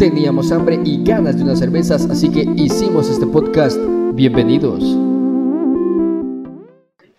[0.00, 3.76] Teníamos hambre y ganas de unas cervezas, así que hicimos este podcast.
[4.14, 4.82] Bienvenidos.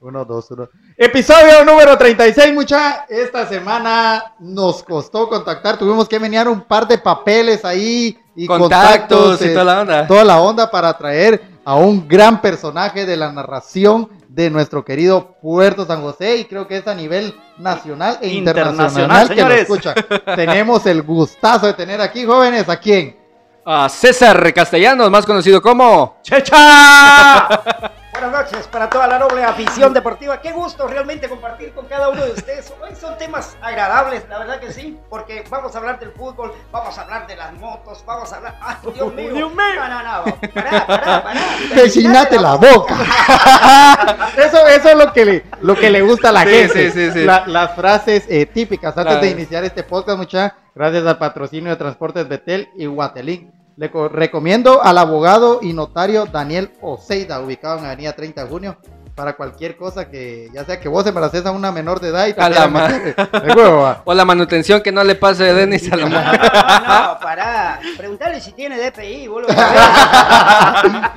[0.01, 0.67] Uno, dos, uno.
[0.97, 3.05] Episodio número 36, mucha.
[3.07, 5.77] Esta semana nos costó contactar.
[5.77, 10.07] Tuvimos que menear un par de papeles ahí y Contactos y eh, toda la onda.
[10.07, 15.35] Toda la onda para traer a un gran personaje de la narración de nuestro querido
[15.41, 19.41] Puerto San José y creo que es a nivel nacional e internacional, Internacional, que lo
[19.41, 19.61] señores.
[19.61, 19.93] escucha.
[20.35, 23.17] Tenemos el gustazo de tener aquí, jóvenes, ¿a quién?
[23.65, 27.91] A César Castellanos, más conocido como ¡Checha!
[28.21, 30.39] Buenas noches para toda la noble afición deportiva.
[30.39, 32.71] Qué gusto realmente compartir con cada uno de ustedes.
[32.79, 36.95] Hoy son temas agradables, la verdad que sí, porque vamos a hablar del fútbol, vamos
[36.99, 38.55] a hablar de las motos, vamos a hablar.
[38.61, 39.33] ¡Ah, Dios mío!
[39.33, 39.65] Dios mío.
[39.75, 40.35] No, no, no.
[40.53, 41.41] Pará, pará, pará.
[41.73, 42.95] Pechínate la boca.
[44.37, 46.91] eso, eso es lo que le, lo que le gusta a la Sí, gente.
[46.91, 47.23] sí, sí, sí.
[47.25, 48.95] La- las frases eh, típicas.
[48.95, 49.21] Antes Claro.
[49.25, 53.51] de iniciar este podcast, muchachos, gracias al patrocinio de Transportes Betel y Guatelín.
[53.77, 58.77] Le co- recomiendo al abogado y notario Daniel Oseida, ubicado en Avenida 30 de Junio,
[59.15, 62.33] para cualquier cosa que, ya sea que vos embaraces a una menor de edad y
[62.33, 65.91] te A la meter de huevo, o la manutención que no le pase de Denis
[65.91, 66.31] a la No, mano.
[66.33, 67.79] no, pará.
[67.97, 69.47] Preguntale si tiene DPI, vos lo.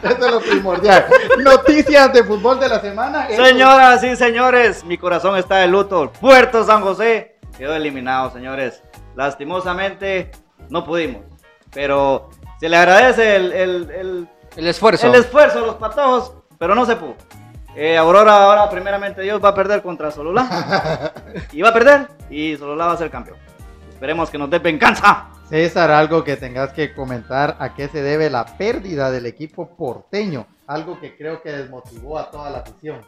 [0.02, 1.06] Eso es lo primordial.
[1.38, 3.27] Noticias de fútbol de la semana.
[3.28, 6.10] Señoras y señores, mi corazón está de luto.
[6.20, 8.82] Puerto San José quedó eliminado, señores.
[9.16, 10.30] Lastimosamente
[10.69, 11.22] no pudimos.
[11.72, 12.28] Pero
[12.64, 15.06] se le agradece el, el- el- El esfuerzo.
[15.08, 17.14] el esfuerzo de los patojos, pero no se pudo.
[17.76, 21.12] Eh, Aurora ahora primeramente Dios va a perder contra Sololá.
[21.52, 23.36] y va a perder y Sololá va a ser campeón.
[23.92, 25.26] Esperemos que nos dé venganza.
[25.50, 30.46] César, algo que tengas que comentar a qué se debe la pérdida del equipo porteño,
[30.66, 33.02] algo que creo que desmotivó a toda la afición.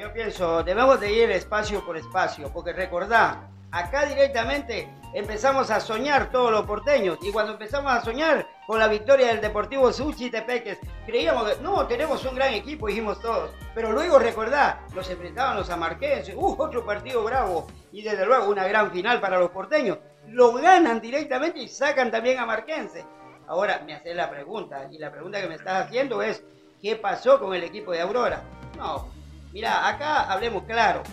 [0.00, 6.30] Yo pienso, debemos de ir espacio por espacio, porque recordá, acá directamente empezamos a soñar
[6.30, 10.78] todos los porteños, y cuando empezamos a soñar con la victoria del Deportivo Suchi Tepeques,
[11.04, 15.76] creíamos que no, tenemos un gran equipo, dijimos todos, pero luego recordá, nos enfrentábamos a
[15.76, 19.98] Marquense, uh, otro partido bravo, y desde luego una gran final para los porteños,
[20.28, 23.04] lo ganan directamente y sacan también a Marquense.
[23.48, 26.44] Ahora me haces la pregunta, y la pregunta que me estás haciendo es,
[26.80, 28.40] ¿qué pasó con el equipo de Aurora?
[28.78, 29.12] No,
[29.52, 31.04] Mira, acá hablemos claro.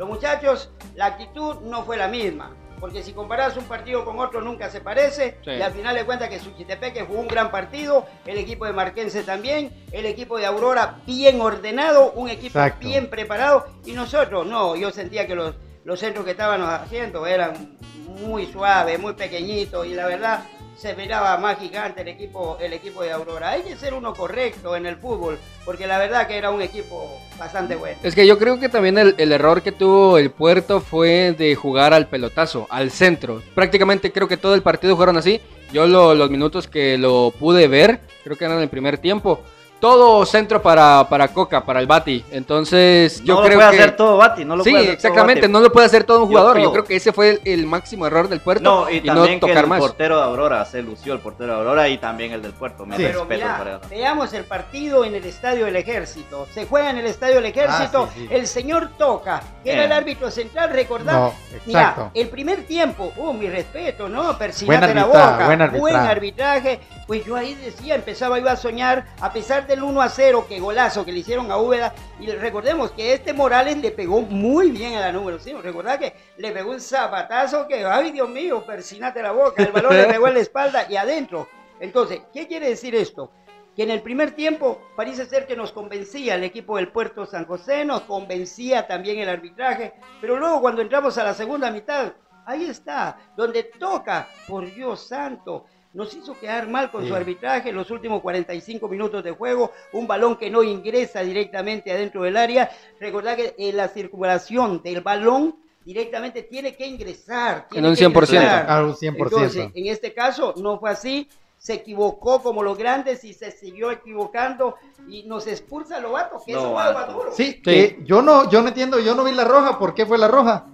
[0.00, 2.56] Los muchachos, la actitud no fue la misma.
[2.80, 5.36] Porque si comparas un partido con otro nunca se parece.
[5.44, 5.50] Sí.
[5.50, 8.06] Y al final de cuentas que Suchitepeque jugó un gran partido.
[8.24, 9.70] El equipo de Marquense también.
[9.92, 12.12] El equipo de Aurora bien ordenado.
[12.12, 12.88] Un equipo Exacto.
[12.88, 13.66] bien preparado.
[13.84, 17.76] Y nosotros, no, yo sentía que los, los centros que estaban haciendo eran
[18.22, 19.86] muy suaves, muy pequeñitos.
[19.86, 20.44] Y la verdad
[20.80, 23.50] se miraba más gigante el equipo, el equipo de Aurora.
[23.50, 25.38] Hay que ser uno correcto en el fútbol.
[25.66, 27.98] Porque la verdad que era un equipo bastante bueno.
[28.02, 31.92] Es que yo creo que también el, error que tuvo el puerto fue de jugar
[31.92, 33.42] al pelotazo, al centro.
[33.54, 35.42] Prácticamente creo que todo el partido jugaron así.
[35.70, 39.40] Yo lo- los minutos que lo pude ver, creo que eran el primer tiempo.
[39.80, 42.24] Todo centro para, para Coca, para el Bati.
[42.30, 43.82] Entonces yo no creo lo puede que...
[43.82, 45.52] hacer todo Bati, no lo sí, puede hacer todo exactamente, Bati.
[45.52, 46.58] no lo puede hacer todo un jugador.
[46.60, 49.14] Yo creo que ese fue el, el máximo error del puerto No, y, y, no
[49.14, 49.80] también que tocar el más.
[49.80, 52.84] portero de Aurora se lució el portero de Aurora y también el del puerto.
[52.84, 53.06] Me Sí.
[53.06, 56.46] Respeto mira, veamos el partido en el Estadio del Ejército.
[56.52, 58.08] Se juega en el Estadio del Ejército.
[58.10, 58.34] Ah, sí, sí.
[58.34, 61.14] El señor Toca, que era el árbitro central, recordar.
[61.14, 61.32] No,
[61.64, 64.24] Mira, el primer tiempo, uh, mi respeto, ¿no?
[64.24, 65.46] Buen Persinate la boca.
[65.46, 66.08] buen arbitraje.
[66.10, 66.80] arbitraje.
[67.06, 70.58] Pues yo ahí decía, empezaba iba a soñar, a pesar del 1 a 0, que
[70.58, 71.94] golazo que le hicieron a Úbeda.
[72.18, 75.62] Y recordemos que este Morales le pegó muy bien a la número 5.
[75.62, 79.62] Recordad que le pegó un zapatazo que, ay Dios mío, persinate la boca.
[79.62, 81.48] El balón le pegó en la espalda y adentro.
[81.78, 83.30] Entonces, ¿qué quiere decir esto?
[83.76, 87.46] Que en el primer tiempo parece ser que nos convencía el equipo del Puerto San
[87.46, 92.12] José, nos convencía también el arbitraje, pero luego cuando entramos a la segunda mitad,
[92.44, 97.08] ahí está, donde toca, por Dios santo, nos hizo quedar mal con Sí.
[97.08, 101.90] su arbitraje en los últimos 45 minutos de juego, un balón que no ingresa directamente
[101.92, 102.70] adentro del área.
[103.00, 107.62] Recordad que en la circulación del balón directamente tiene que ingresar.
[107.64, 108.34] En tiene un que 100%.
[108.36, 108.70] ingresar.
[108.70, 109.36] A un 100%.
[109.38, 111.28] Entonces, en este caso no fue así,
[111.58, 114.76] se equivocó como los grandes y se siguió equivocando
[115.08, 117.32] y nos expulsa a Lobato, que eso fue duro.
[117.32, 117.70] Sí, Sí.
[117.70, 120.28] eh, yo no, yo no entiendo, yo no vi la roja, ¿por qué fue la
[120.28, 120.66] roja?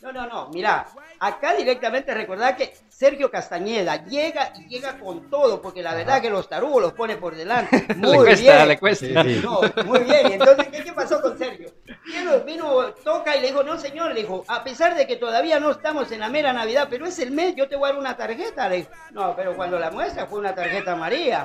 [0.00, 0.86] No, no, no, mira,
[1.20, 2.72] acá directamente recordar que
[3.02, 7.16] Sergio Castañeda llega y llega con todo, porque la verdad que los tarugos los pone
[7.16, 7.84] por delante.
[7.96, 8.68] Muy le cuesta, bien.
[8.68, 9.06] le cuesta.
[9.06, 9.40] Sí, sí.
[9.42, 10.30] No, muy bien.
[10.30, 11.72] Y entonces, ¿qué, qué pasó con Sergio?
[12.06, 15.58] Vino, vino, toca y le dijo, no señor, le dijo, a pesar de que todavía
[15.58, 18.00] no estamos en la mera Navidad, pero es el mes, yo te voy a dar
[18.00, 18.68] una tarjeta.
[18.68, 21.44] Le dijo, no, pero cuando la muestra fue una tarjeta María.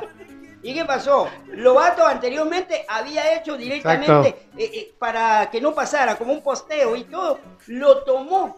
[0.62, 1.27] ¿Y qué pasó?
[1.48, 7.06] Lobato anteriormente había hecho directamente eh, eh, para que no pasara, como un posteo y
[7.06, 8.57] todo, lo tomó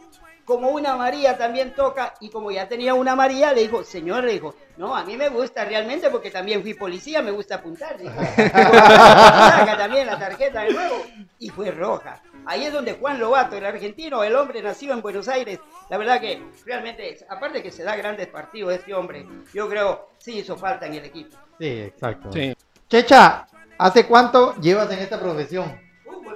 [0.50, 4.34] como una María también toca, y como ya tenía una María, le dijo, señor, le
[4.34, 8.00] dijo, no, a mí me gusta realmente porque también fui policía, me gusta apuntar.
[8.00, 8.12] dijo.
[8.36, 11.06] Saca también la tarjeta de nuevo,
[11.38, 12.24] y fue roja.
[12.48, 16.20] Ahí es donde Juan Lobato, el argentino, el hombre nacido en Buenos Aires, la verdad
[16.20, 20.88] que realmente, aparte que se da grandes partidos este hombre, yo creo sí hizo falta
[20.88, 21.38] en el equipo.
[21.60, 22.32] Sí, exacto.
[22.34, 22.56] Sí.
[22.90, 23.46] Checha,
[23.78, 25.89] ¿hace cuánto llevas en esta profesión?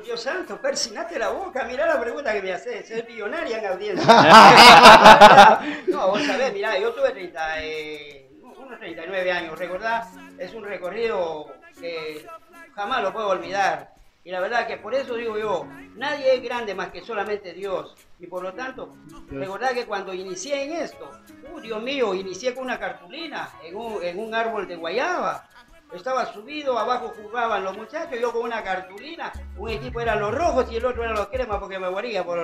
[0.04, 3.68] Por Dios santo, persinate la boca, mirá la pregunta que me haces, es millonaria en
[3.68, 4.06] audiencia.
[5.88, 10.06] no, vos sabés, mirá, yo tuve 30, eh, unos 39 años, recordá,
[10.38, 12.28] es un recorrido que
[12.76, 13.94] jamás lo puedo olvidar.
[14.26, 15.66] Y la verdad que por eso digo yo,
[15.96, 17.96] nadie es grande más que solamente Dios.
[18.20, 18.98] Y por lo tanto,
[19.30, 21.12] recordá que cuando inicié en esto,
[21.50, 25.48] uh, Dios mío, inicié con una cartulina en un, en un árbol de guayaba.
[25.94, 30.66] Estaba subido, abajo jugaban los muchachos, yo con una cartulina, un equipo eran los rojos
[30.72, 32.40] y el otro eran los cremas porque me moría por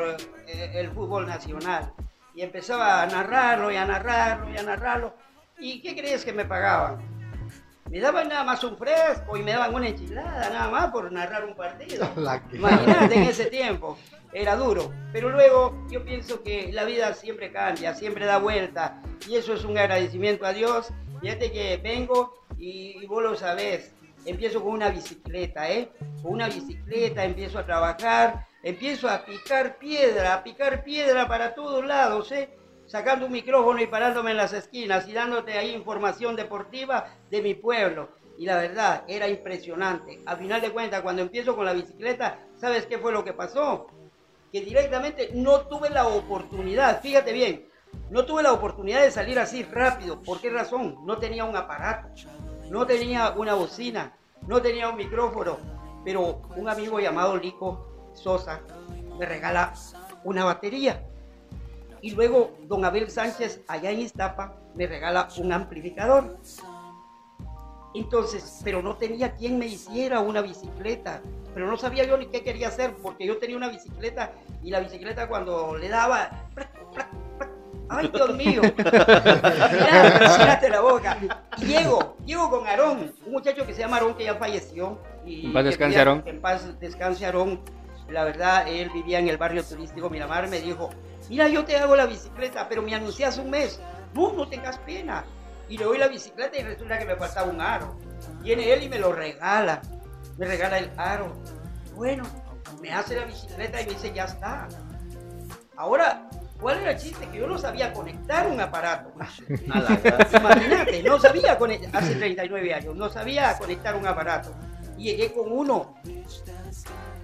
[0.46, 1.92] eh, el fútbol nacional.
[2.36, 5.14] Y empezaba a narrarlo y a narrarlo y a narrarlo.
[5.58, 7.00] ¿Y qué crees que me pagaban?
[7.90, 11.44] Me daban nada más un fresco y me daban una enchilada, nada más por narrar
[11.44, 12.08] un partido.
[12.54, 13.98] Imagínate en ese tiempo,
[14.32, 14.94] era duro.
[15.12, 19.02] Pero luego yo pienso que la vida siempre cambia, siempre da vuelta.
[19.28, 20.94] Y eso es un agradecimiento a Dios.
[21.22, 23.94] Fíjate que vengo y, y vos lo sabés.
[24.26, 25.90] Empiezo con una bicicleta, ¿eh?
[26.22, 31.86] Con una bicicleta empiezo a trabajar, empiezo a picar piedra, a picar piedra para todos
[31.86, 32.50] lados, ¿eh?
[32.86, 37.54] Sacando un micrófono y parándome en las esquinas y dándote ahí información deportiva de mi
[37.54, 38.10] pueblo.
[38.38, 40.22] Y la verdad, era impresionante.
[40.26, 43.88] Al final de cuentas, cuando empiezo con la bicicleta, ¿sabes qué fue lo que pasó?
[44.52, 47.69] Que directamente no tuve la oportunidad, fíjate bien,
[48.10, 50.22] no tuve la oportunidad de salir así rápido.
[50.22, 50.98] ¿Por qué razón?
[51.06, 52.10] No tenía un aparato,
[52.70, 54.14] no tenía una bocina,
[54.48, 55.58] no tenía un micrófono.
[56.04, 58.62] Pero un amigo llamado Lico Sosa
[59.18, 59.74] me regala
[60.24, 61.04] una batería.
[62.02, 66.38] Y luego don Abel Sánchez, allá en Iztapa, me regala un amplificador.
[67.94, 71.22] Entonces, pero no tenía quien me hiciera una bicicleta.
[71.54, 74.32] Pero no sabía yo ni qué quería hacer, porque yo tenía una bicicleta
[74.64, 76.48] y la bicicleta cuando le daba...
[77.90, 78.62] ¡Ay, Dios mío!
[78.78, 81.18] Mira, la boca.
[81.58, 85.00] Y llego, llego con Aarón, un muchacho que se llama Aarón que ya falleció.
[85.26, 86.24] Y En paz descanse, Aarón.
[86.26, 87.62] En paz descanse Aarón.
[88.10, 90.48] La verdad, él vivía en el barrio turístico Miramar.
[90.48, 90.90] Me dijo,
[91.30, 93.80] mira, yo te hago la bicicleta, pero me anuncias un mes.
[94.14, 95.26] No, no tengas pena.
[95.68, 97.96] Y le doy la bicicleta y resulta que me faltaba un aro.
[98.42, 99.82] Viene él y me lo regala.
[100.38, 101.34] Me regala el aro.
[101.96, 102.24] Bueno,
[102.82, 104.68] me hace la bicicleta y me dice, ya está.
[105.76, 106.30] Ahora,
[106.60, 107.28] ¿cuál era el chiste?
[107.28, 109.12] Que yo no sabía conectar un aparato.
[109.50, 114.52] Imagínate, no sabía conectar, hace 39 años, no sabía conectar un aparato.
[114.98, 115.96] Y llegué con uno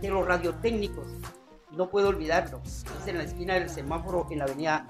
[0.02, 1.08] de los radiotécnicos.
[1.72, 2.62] No puedo olvidarlo.
[2.64, 4.88] Es en la esquina del semáforo en la avenida,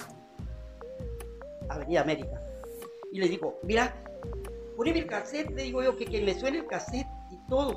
[1.68, 2.40] avenida América.
[3.12, 3.96] Y le digo, mira,
[4.78, 7.76] poneme el cassette, le digo yo, que, que me suene el cassette y todo.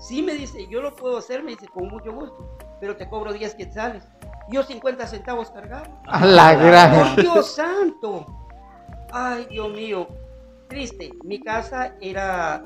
[0.00, 3.32] Sí, me dice, yo lo puedo hacer, me dice, con mucho gusto, pero te cobro
[3.32, 4.04] 10 quetzales.
[4.52, 5.86] Yo 50 centavos cargado.
[6.06, 7.14] A la gran.
[7.14, 8.26] ¡Por Dios santo!
[9.10, 10.06] Ay, Dios mío.
[10.68, 11.10] Triste.
[11.24, 12.62] Mi casa era,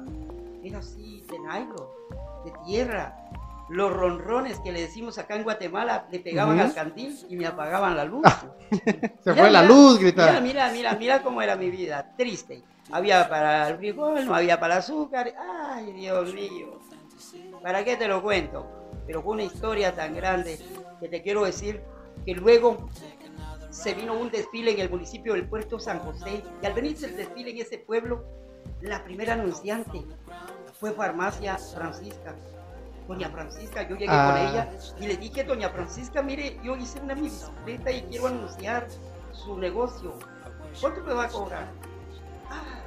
[0.65, 1.77] era así, de nylon,
[2.45, 3.17] de tierra.
[3.69, 7.97] Los ronrones que le decimos acá en Guatemala le pegaban al candil y me apagaban
[7.97, 8.23] la luz.
[8.71, 10.41] Se Mira, fue la mira, luz, Mira, grita.
[10.41, 12.13] mira, mira, mira cómo era mi vida.
[12.17, 12.63] Triste.
[12.93, 15.33] Había para el frijol, no había para el azúcar.
[15.73, 16.79] Ay, Dios mío.
[17.63, 18.67] ¿Para qué te lo cuento?
[19.07, 20.59] Pero fue una historia tan grande
[21.01, 21.83] que te quiero decir
[22.25, 22.89] que luego
[23.71, 27.17] se vino un desfile en el municipio del Puerto San José y al venirse el
[27.17, 28.25] desfile en ese pueblo,
[28.81, 30.03] la primera anunciante
[30.81, 32.35] fue Farmacia Francisca.
[33.07, 34.31] Doña Francisca, yo llegué Ah.
[34.33, 38.89] con ella y le dije, Doña Francisca, mire, yo hice una bicicleta y quiero anunciar
[39.33, 40.15] su negocio.
[40.81, 41.69] ¿Cuánto me va a cobrar?
[42.51, 42.81] Ah,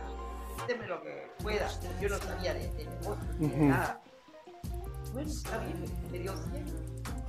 [0.68, 1.70] deme lo que pueda.
[2.01, 4.01] Yo no sabía de, de negocio, ni de nada.
[5.13, 6.66] Bueno, está bien, me dio 100.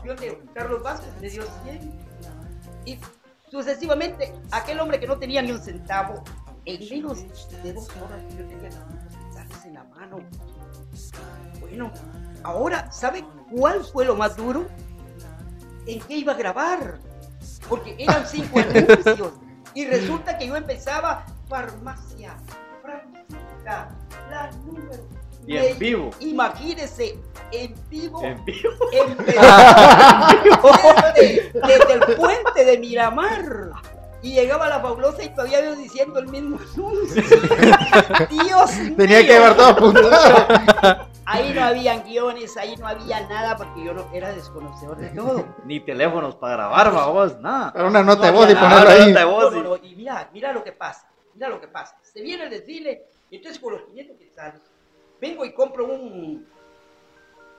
[0.03, 1.99] De Carlos Vázquez me dio 100.
[2.87, 2.99] Y
[3.51, 6.25] sucesivamente, aquel hombre que no tenía ni un centavo,
[6.65, 7.25] en menos
[7.63, 10.19] de dos horas yo tenía 500 quetzales en la mano.
[11.61, 11.93] Bueno,
[12.43, 14.67] ahora, ¿sabe cuál fue lo más duro?
[15.87, 16.99] ¿En qué iba a grabar?
[17.69, 19.33] Porque eran cinco anuncios.
[19.75, 22.37] Y resulta que yo empezaba farmacia,
[22.83, 23.91] Francisca,
[24.31, 25.20] la número.
[25.47, 26.11] Y en vivo.
[26.21, 27.19] Imagínese,
[27.53, 28.71] en vivo, En vivo.
[28.93, 33.71] empezaba desde, desde el puente de Miramar.
[34.23, 37.23] Y llegaba la fabulosa y todavía iba diciendo el mismo anuncio.
[38.29, 39.27] Dios Tenía mío.
[39.27, 41.09] que llevar todo apuntado.
[41.25, 45.47] Ahí no habían guiones, ahí no había nada porque yo no era desconocedor de todo.
[45.65, 47.73] Ni teléfonos para grabar, vamos, nada.
[47.73, 49.07] Para una nota de No voz y ponerlo ahí.
[49.09, 49.53] nota de voz.
[49.55, 51.97] No, no, no, y mira, mira lo que pasa, mira lo que pasa.
[52.03, 54.61] Se viene el desfile, y entonces con los 500 quetzales,
[55.21, 56.47] vengo y compro un,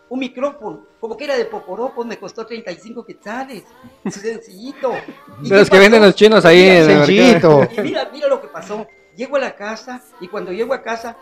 [0.09, 3.63] un micrófono, como que era de Poporopo, me costó 35 quetzales,
[4.09, 4.93] sencillito.
[5.41, 7.05] ¿Y De los que venden los chinos ahí en el mercado.
[7.05, 7.67] Sencillito.
[7.77, 8.85] Y mira, mira lo que pasó.
[9.15, 11.15] Llego a la casa y cuando llego a casa,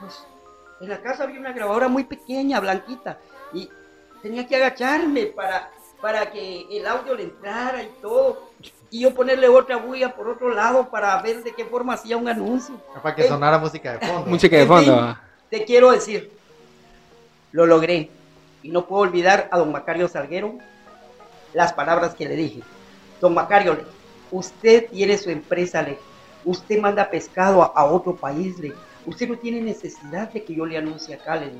[0.00, 0.24] pues
[0.80, 3.18] en la casa había una grabadora muy pequeña, blanquita,
[3.52, 3.68] y
[4.22, 8.50] tenía que agacharme para, para que el audio le entrara y todo.
[8.90, 12.28] Y yo ponerle otra bulla por otro lado para ver de qué forma hacía un
[12.28, 12.80] anuncio.
[13.02, 14.30] Para que sonara música de fondo.
[14.30, 15.16] Música de fondo.
[15.50, 16.30] Te quiero decir,
[17.52, 18.10] lo logré.
[18.62, 20.58] Y no puedo olvidar a don Macario Salguero
[21.54, 22.62] las palabras que le dije.
[23.20, 23.78] Don Macario,
[24.30, 25.98] usted tiene su empresa, le
[26.44, 28.72] usted manda pescado a, otro país, le
[29.04, 31.50] usted no tiene necesidad de que yo le anuncie acá, le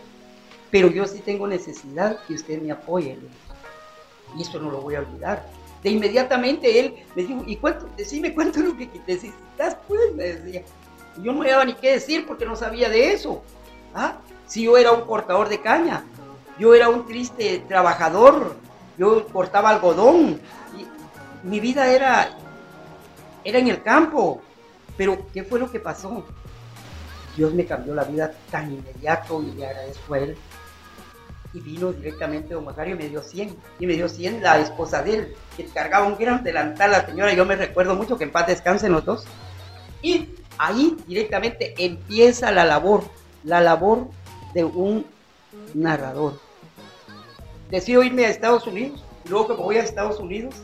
[0.70, 3.16] pero yo sí tengo necesidad que usted me apoye.
[3.16, 3.28] le.
[4.36, 5.46] Y eso no lo voy a olvidar.
[5.82, 7.88] De inmediatamente él me dijo, ¿y cuánto?
[7.96, 10.62] Decime cuánto es lo que necesitas, pues, me decía.
[11.22, 13.42] Yo no me daba ni qué decir porque no sabía de eso.
[13.96, 14.18] ¿Ah?
[14.46, 16.04] Si yo era un cortador de caña,
[16.58, 18.54] yo era un triste trabajador,
[18.98, 20.38] yo cortaba algodón,
[20.76, 22.36] y mi vida era,
[23.42, 24.42] era en el campo.
[24.98, 26.26] Pero, ¿qué fue lo que pasó?
[27.36, 30.36] Dios me cambió la vida tan inmediato y le agradezco a él.
[31.54, 33.56] Y vino directamente don Macario y me dio 100.
[33.78, 37.32] Y me dio 100 la esposa de él, que cargaba un gran delantal la señora.
[37.32, 39.24] Yo me recuerdo mucho que en paz descansen los dos.
[40.02, 43.04] Y ahí directamente empieza la labor,
[43.46, 44.08] la labor
[44.52, 45.06] de un
[45.72, 46.38] narrador.
[47.70, 50.54] Decido irme a Estados Unidos, luego que me voy a Estados Unidos,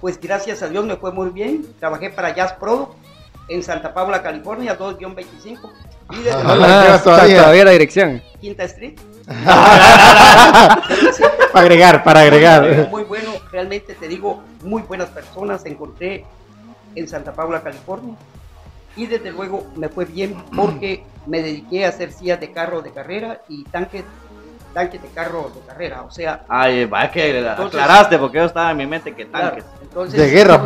[0.00, 1.64] pues gracias a Dios me fue muy bien.
[1.78, 2.92] Trabajé para Jazz Product
[3.48, 5.70] en Santa Paula, California, 2-25,
[6.10, 8.22] y desde la Ah, todavía la dirección.
[8.40, 8.98] Quinta Street.
[11.52, 12.88] Para agregar, para agregar.
[12.90, 16.24] Muy bueno, realmente te digo, muy buenas personas encontré
[16.94, 18.16] en Santa Paula, California.
[18.96, 22.90] Y desde luego me fue bien porque me dediqué a hacer sillas de carro de
[22.92, 24.04] carrera y tanques,
[24.74, 26.02] tanques de carro de carrera.
[26.02, 29.48] O sea, Ay, va que Entonces- aclaraste porque yo estaba en mi mente que claro,
[29.48, 29.64] tanques.
[29.82, 30.62] entonces, De guerra,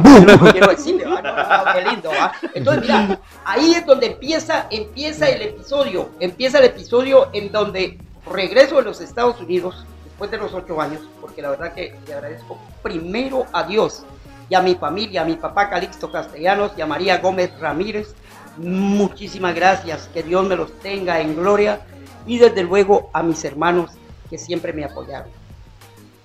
[0.53, 2.33] quiero- decirle, ah, no, no, qué lindo, ah.
[2.55, 6.11] Entonces, mira, ahí es donde empieza, empieza el episodio.
[6.21, 7.99] Empieza el episodio en donde
[8.33, 12.15] regreso de los Estados Unidos después de los ocho años, porque la verdad que le
[12.15, 14.05] agradezco primero a Dios
[14.49, 18.15] y a mi familia, a mi papá Calixto Castellanos y a María Gómez Ramírez.
[18.57, 21.81] Muchísimas gracias, que Dios me los tenga en gloria
[22.27, 23.91] y desde luego a mis hermanos
[24.31, 25.29] que siempre me apoyaron.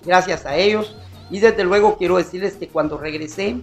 [0.03, 0.95] Gracias a ellos
[1.29, 3.57] y desde luego quiero decirles que cuando regresé,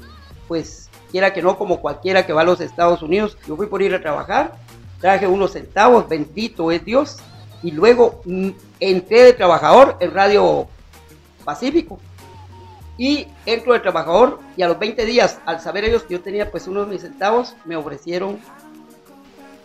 [0.46, 3.82] pues quiera que no como cualquiera que va a los Estados Unidos, yo fui por
[3.82, 4.52] ir a trabajar,
[5.00, 7.18] traje unos centavos, bendito es Dios,
[7.62, 8.50] y luego mm,
[8.80, 10.68] entré de trabajador en Radio
[11.44, 11.98] Pacífico.
[12.98, 16.50] Y entro de trabajador y a los 20 días, al saber ellos que yo tenía
[16.50, 18.38] pues unos de mis centavos, me ofrecieron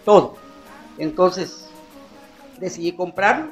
[0.06, 0.36] todo.
[0.98, 1.68] Entonces
[2.60, 3.48] decidí comprarlo,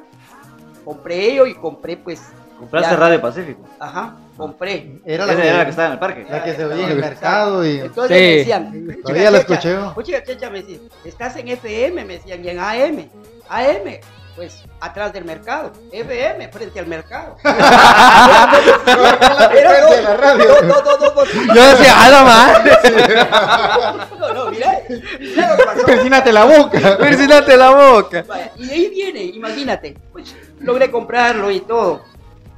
[0.84, 2.22] compré ello y compré pues...
[2.58, 3.60] ¿Compraste ya- Radio Pacífico?
[3.80, 5.00] Ajá, compré.
[5.04, 6.26] Era la Esa era la que que, estaba en el parque.
[6.30, 8.22] la que se oía en el mercado y Entonces Sí.
[8.22, 9.78] me decían, todavía la "Checha, escuché.
[9.96, 13.08] Oye, Checha, me decían, estás en FM, me decían, y en AM.
[13.48, 13.98] AM,
[14.34, 15.72] pues atrás del mercado.
[15.92, 17.36] FM, frente al mercado.
[17.44, 18.50] Era.
[21.54, 22.72] Yo decía, ¡ah, la madre!
[24.18, 24.80] No, no, mira.
[25.86, 26.98] Persínate la boca.
[26.98, 28.24] Persínate la boca.
[28.26, 32.02] Vaya, Y de ahí viene, imagínate, pues logré comprarlo y todo.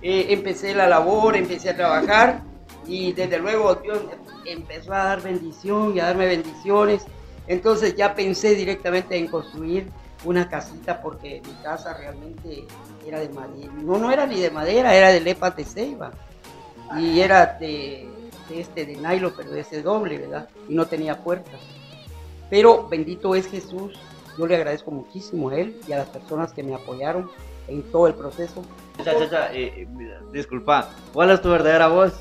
[0.03, 2.41] Eh, empecé la labor, empecé a trabajar
[2.87, 4.01] y desde luego Dios
[4.45, 7.05] empezó a dar bendición y a darme bendiciones.
[7.47, 9.89] Entonces ya pensé directamente en construir
[10.25, 12.65] una casita porque mi casa realmente
[13.07, 13.73] era de madera.
[13.83, 16.13] No, no era ni de madera, era de lepas de ceiba.
[16.99, 18.09] Y era de,
[18.51, 20.49] este, de nylon, pero de ese doble, ¿verdad?
[20.69, 21.61] Y no tenía puertas.
[22.51, 23.95] Pero bendito es Jesús.
[24.39, 27.31] Yo le agradezco muchísimo a él y a las personas que me apoyaron
[27.69, 28.63] en todo el proceso.
[29.03, 29.89] Cha, eh, eh,
[30.33, 32.13] disculpa, ¿cuál es tu verdadera voz?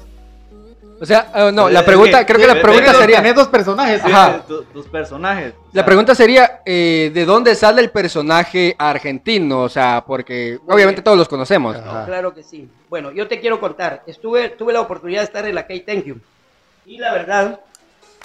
[1.02, 3.48] O sea, eh, no, la Es pregunta, que- creo que la pregunta sería, Tenés dos
[3.50, 4.02] personajes.
[4.04, 4.44] Ajá.
[4.50, 5.54] Eh, tus personajes.
[5.54, 9.62] O la pregunta sería, eh, ¿de dónde sale el personaje argentino?
[9.62, 11.76] O sea, porque obviamente todos los conocemos.
[11.76, 12.06] Ajá.
[12.06, 12.70] Claro que sí.
[12.90, 14.04] Bueno, yo te quiero contar.
[14.08, 16.18] Estuve, tuve la oportunidad de estar en la K-Thank You.
[16.86, 17.60] Y la verdad,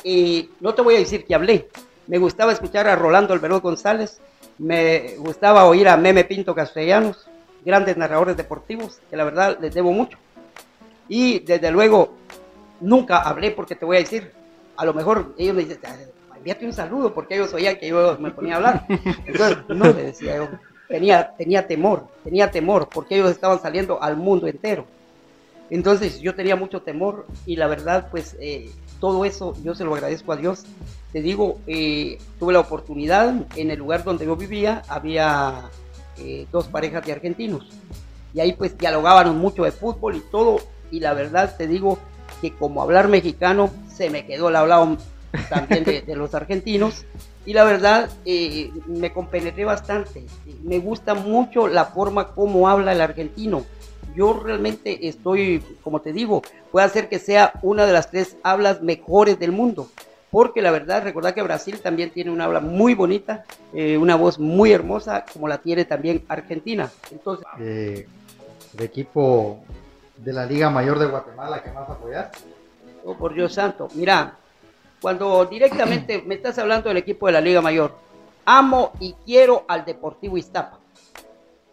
[0.04, 1.68] eh, no te voy a decir que hablé.
[2.06, 4.20] Me gustaba escuchar a Rolando Alberto González.
[4.58, 7.26] Me gustaba oír a Meme Pinto Castellanos,
[7.64, 10.16] grandes narradores deportivos, que la verdad les debo mucho.
[11.08, 12.14] Y desde luego,
[12.80, 14.32] nunca hablé porque te voy a decir,
[14.76, 18.16] a lo mejor ellos me dicen, "Ah, envíate un saludo porque ellos oían que yo
[18.20, 18.86] me ponía a hablar.
[19.26, 20.48] Entonces, no le decía yo.
[20.88, 24.86] tenía, tenía temor, tenía temor, porque ellos estaban saliendo al mundo entero.
[25.70, 28.70] Entonces yo tenía mucho temor y la verdad, pues eh,
[29.00, 30.64] todo eso yo se lo agradezco a Dios.
[31.12, 35.68] Te digo, eh, tuve la oportunidad en el lugar donde yo vivía, había
[36.16, 37.68] eh, dos parejas de argentinos
[38.34, 40.58] y ahí pues dialogábamos mucho de fútbol y todo
[40.90, 41.98] y la verdad te digo
[42.40, 44.96] que como hablar mexicano se me quedó el hablado
[45.48, 47.04] también de, los argentinos
[47.44, 50.24] y la verdad eh, me compenetré bastante.
[50.62, 53.64] Me gusta mucho la forma como habla el argentino.
[54.14, 56.42] Yo realmente estoy, como te digo,
[56.72, 59.88] puede hacer que sea una de las tres hablas mejores del mundo.
[60.30, 64.38] Porque la verdad, recordad que Brasil también tiene una habla muy bonita, eh, una voz
[64.38, 66.90] muy hermosa, como la tiene también Argentina.
[67.10, 68.06] Entonces, Eh,
[68.76, 69.60] el equipo
[70.18, 72.30] de la Liga Mayor de Guatemala que más apoyas.
[73.04, 73.88] Oh, por Dios santo.
[73.94, 74.34] Mira,
[75.00, 77.94] cuando directamente me estás hablando del equipo de la Liga Mayor,
[78.44, 80.78] amo y quiero al Deportivo Iztapa.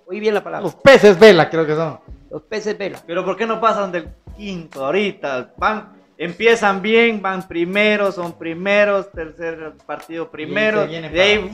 [0.08, 0.64] Oí bien la palabra.
[0.64, 2.00] Los peces vela, creo que son.
[2.30, 3.00] Los peces Vela.
[3.08, 5.54] Pero ¿por qué no pasan del quinto ahorita?
[5.58, 10.86] Van, empiezan bien, van primeros, son primeros, tercer partido primero.
[10.86, 11.52] viene de ahí.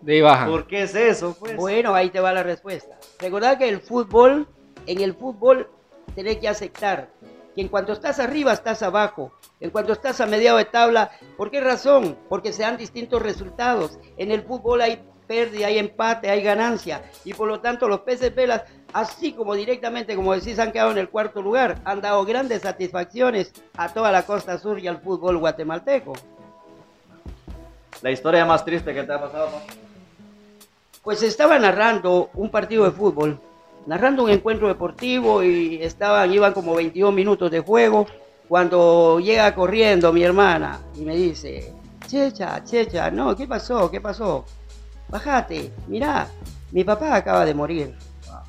[0.00, 0.50] De ahí bajan.
[0.50, 1.36] ¿Por qué es eso?
[1.38, 1.56] Pues?
[1.56, 2.98] Bueno, ahí te va la respuesta.
[3.20, 4.46] Recordad que el fútbol,
[4.86, 5.68] en el fútbol
[6.14, 7.08] tenés que aceptar
[7.54, 11.50] que en cuanto estás arriba estás abajo, en cuanto estás a mediado de tabla, ¿por
[11.50, 12.16] qué razón?
[12.28, 13.98] Porque se dan distintos resultados.
[14.18, 18.34] En el fútbol hay pérdida, hay empate, hay ganancia y por lo tanto los peces
[18.34, 22.62] velas, así como directamente, como decís, han quedado en el cuarto lugar, han dado grandes
[22.62, 26.12] satisfacciones a toda la costa sur y al fútbol guatemalteco.
[28.02, 29.50] La historia más triste que te ha pasado.
[29.50, 29.86] ¿no?
[31.02, 33.40] Pues estaba narrando un partido de fútbol,
[33.86, 38.06] narrando un encuentro deportivo y estaban, iban como 22 minutos de juego,
[38.48, 41.72] cuando llega corriendo mi hermana y me dice,
[42.06, 43.90] Checha, Checha, no, ¿qué pasó?
[43.90, 44.44] ¿Qué pasó?
[45.08, 46.28] Bájate, mirá,
[46.72, 47.94] mi papá acaba de morir.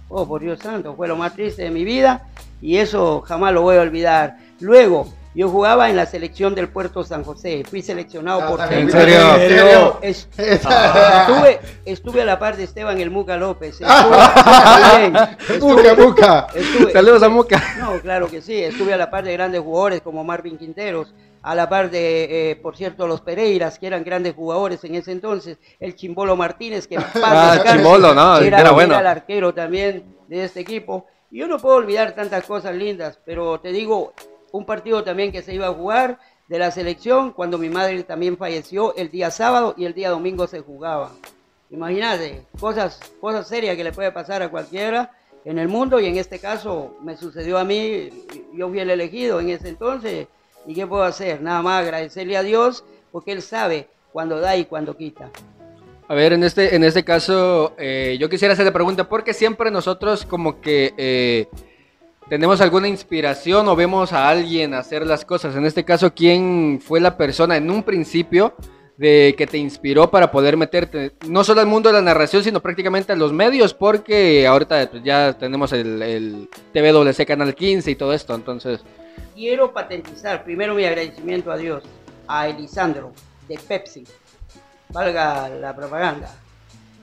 [0.10, 2.28] Oh, por Dios santo, fue lo más triste de mi vida
[2.62, 4.38] y eso jamás lo voy a olvidar.
[4.60, 8.60] Luego, yo jugaba en la selección del Puerto San José, fui seleccionado por...
[8.74, 9.20] ¿En serio?
[9.38, 13.80] Pero es- Estuve, estuve a la par de Esteban el Muca López.
[13.80, 13.88] Estuve,
[14.98, 15.14] bien,
[15.60, 16.48] Buca, buca.
[16.56, 17.64] estuve- Saludos a Muca.
[17.80, 18.64] No, claro que sí.
[18.64, 22.56] Estuve a la par de grandes jugadores como Marvin Quinteros, a la par de, eh,
[22.56, 26.96] por cierto, los Pereiras, que eran grandes jugadores en ese entonces, el Chimbolo Martínez, que
[26.96, 28.94] en Ah, Chimbolo, no, era, era bueno.
[28.94, 31.06] era el arquero también de este equipo.
[31.30, 34.14] Y yo no puedo olvidar tantas cosas lindas, pero te digo,
[34.52, 38.38] un partido también que se iba a jugar de la selección cuando mi madre también
[38.38, 41.12] falleció el día sábado y el día domingo se jugaba.
[41.70, 45.12] Imagínate, cosas, cosas serias que le puede pasar a cualquiera
[45.44, 48.10] en el mundo y en este caso me sucedió a mí,
[48.54, 50.28] yo fui el elegido en ese entonces
[50.66, 54.66] y qué puedo hacer, nada más agradecerle a Dios porque Él sabe cuándo da y
[54.66, 55.30] cuándo quita.
[56.10, 59.70] A ver, en este, en este caso, eh, yo quisiera hacer la pregunta, porque siempre
[59.72, 61.48] nosotros como que eh,
[62.30, 65.56] tenemos alguna inspiración o vemos a alguien hacer las cosas.
[65.56, 68.54] En este caso, ¿quién fue la persona en un principio
[68.98, 72.62] de que te inspiró para poder meterte no solo al mundo de la narración, sino
[72.62, 73.74] prácticamente a los medios?
[73.74, 78.82] Porque ahorita pues, ya tenemos el, el TVWC Canal 15 y todo esto, entonces...
[79.34, 81.84] Quiero patentizar primero mi agradecimiento a Dios,
[82.28, 83.14] a Elisandro
[83.48, 84.04] de Pepsi,
[84.90, 86.36] valga la propaganda.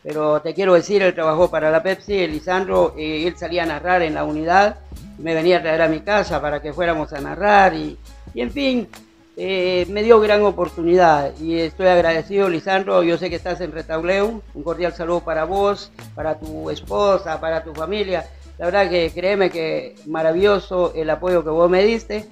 [0.02, 4.02] Pero te quiero decir, él trabajó para la Pepsi, Elisandro, eh, él salía a narrar
[4.02, 4.76] en la unidad,
[5.18, 7.96] me venía a traer a mi casa para que fuéramos a narrar y,
[8.34, 8.88] y en fin,
[9.36, 13.02] eh, me dio gran oportunidad y estoy agradecido, Lisandro.
[13.02, 14.42] Yo sé que estás en Retauleu.
[14.54, 18.26] Un cordial saludo para vos, para tu esposa, para tu familia.
[18.58, 22.26] La verdad que créeme que maravilloso el apoyo que vos me diste.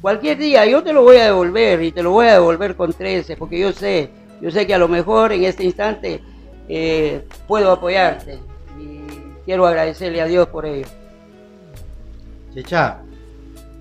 [0.00, 2.92] Cualquier día yo te lo voy a devolver y te lo voy a devolver con
[2.92, 6.20] 13, porque yo sé, yo sé que a lo mejor en este instante
[6.68, 8.38] eh, puedo apoyarte
[8.78, 9.00] y
[9.44, 10.86] quiero agradecerle a Dios por ello.
[12.54, 12.98] Chicha,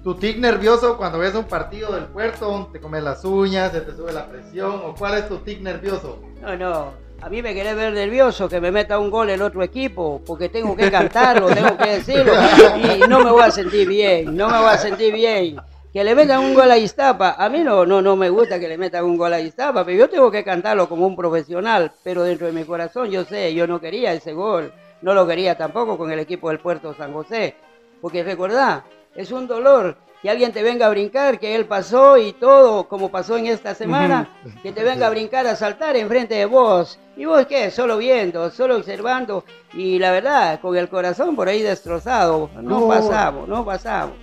[0.03, 3.95] tu tic nervioso cuando ves un partido del puerto, te comes las uñas, se te
[3.95, 6.17] sube la presión, o cuál es tu tic nervioso?
[6.41, 7.03] No, no.
[7.21, 10.49] A mí me querés ver nervioso que me meta un gol el otro equipo, porque
[10.49, 12.33] tengo que cantarlo, tengo que decirlo,
[12.75, 15.57] y no me voy a sentir bien, no me voy a sentir bien.
[15.93, 18.67] Que le metan un gol a Iztapa, a mí no, no, no me gusta que
[18.67, 22.23] le metan un gol a Iztapa, pero yo tengo que cantarlo como un profesional, pero
[22.23, 25.95] dentro de mi corazón yo sé, yo no quería ese gol, no lo quería tampoco
[25.97, 27.55] con el equipo del Puerto San José,
[28.03, 28.83] porque recordá,
[29.15, 33.09] es un dolor que alguien te venga a brincar, que él pasó y todo, como
[33.09, 34.27] pasó en esta semana,
[34.61, 36.99] que te venga a brincar, a saltar enfrente de vos.
[37.15, 37.71] ¿Y vos qué?
[37.71, 39.45] Solo viendo, solo observando.
[39.73, 42.49] Y la verdad, con el corazón por ahí destrozado.
[42.55, 42.87] No, No.
[42.89, 44.17] pasamos, no pasamos.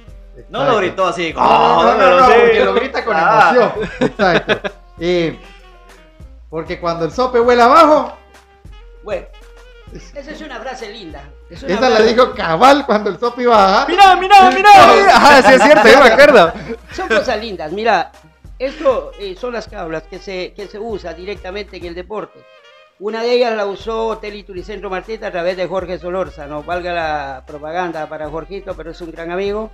[0.50, 1.32] No lo gritó así.
[1.32, 2.32] No, no, no, no, sí.
[2.38, 3.50] porque lo grita con Ah.
[3.54, 3.88] emoción.
[4.00, 4.70] Exacto.
[5.02, 5.38] Y
[6.50, 8.12] porque cuando el sope vuela abajo,
[9.02, 9.26] Bueno,
[10.14, 11.22] Esa es una frase linda.
[11.50, 13.88] Es Esa la dijo cabal cuando el Sopi iba a bajar.
[13.88, 14.70] Mira, mira, mira.
[14.72, 16.52] Ah, sí es cierto, yo me acuerdo.
[16.92, 17.72] Son cosas lindas.
[17.72, 18.12] Mira,
[18.58, 22.38] esto eh, son las cablas que se, que se usa directamente en el deporte.
[23.00, 27.44] Una de ellas la usó Telituricentro Martita a través de Jorge Solorza, no valga la
[27.46, 29.70] propaganda para Jorgito, pero es un gran amigo.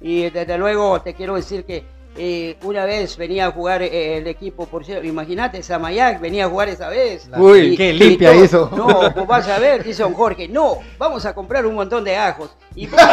[0.00, 1.84] Y desde luego te quiero decir que
[2.18, 6.48] eh, una vez venía a jugar eh, el equipo, por cierto, imagínate, Samayac venía a
[6.48, 7.28] jugar esa vez.
[7.36, 8.70] Uy, qué limpia todo- hizo.
[8.76, 12.16] No, pues vas a ver, dice don Jorge, no, vamos a comprar un montón de
[12.16, 12.50] ajos.
[12.74, 13.12] Y pusimos,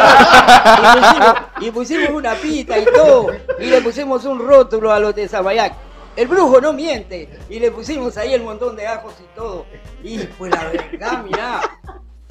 [0.78, 5.14] y pusimos- y pusimos una pita y todo, y le pusimos un rótulo a los
[5.14, 5.72] de Samayac.
[6.16, 9.66] El brujo no miente, y le pusimos ahí el montón de ajos y todo.
[10.02, 11.60] Y pues la verdad, mirá,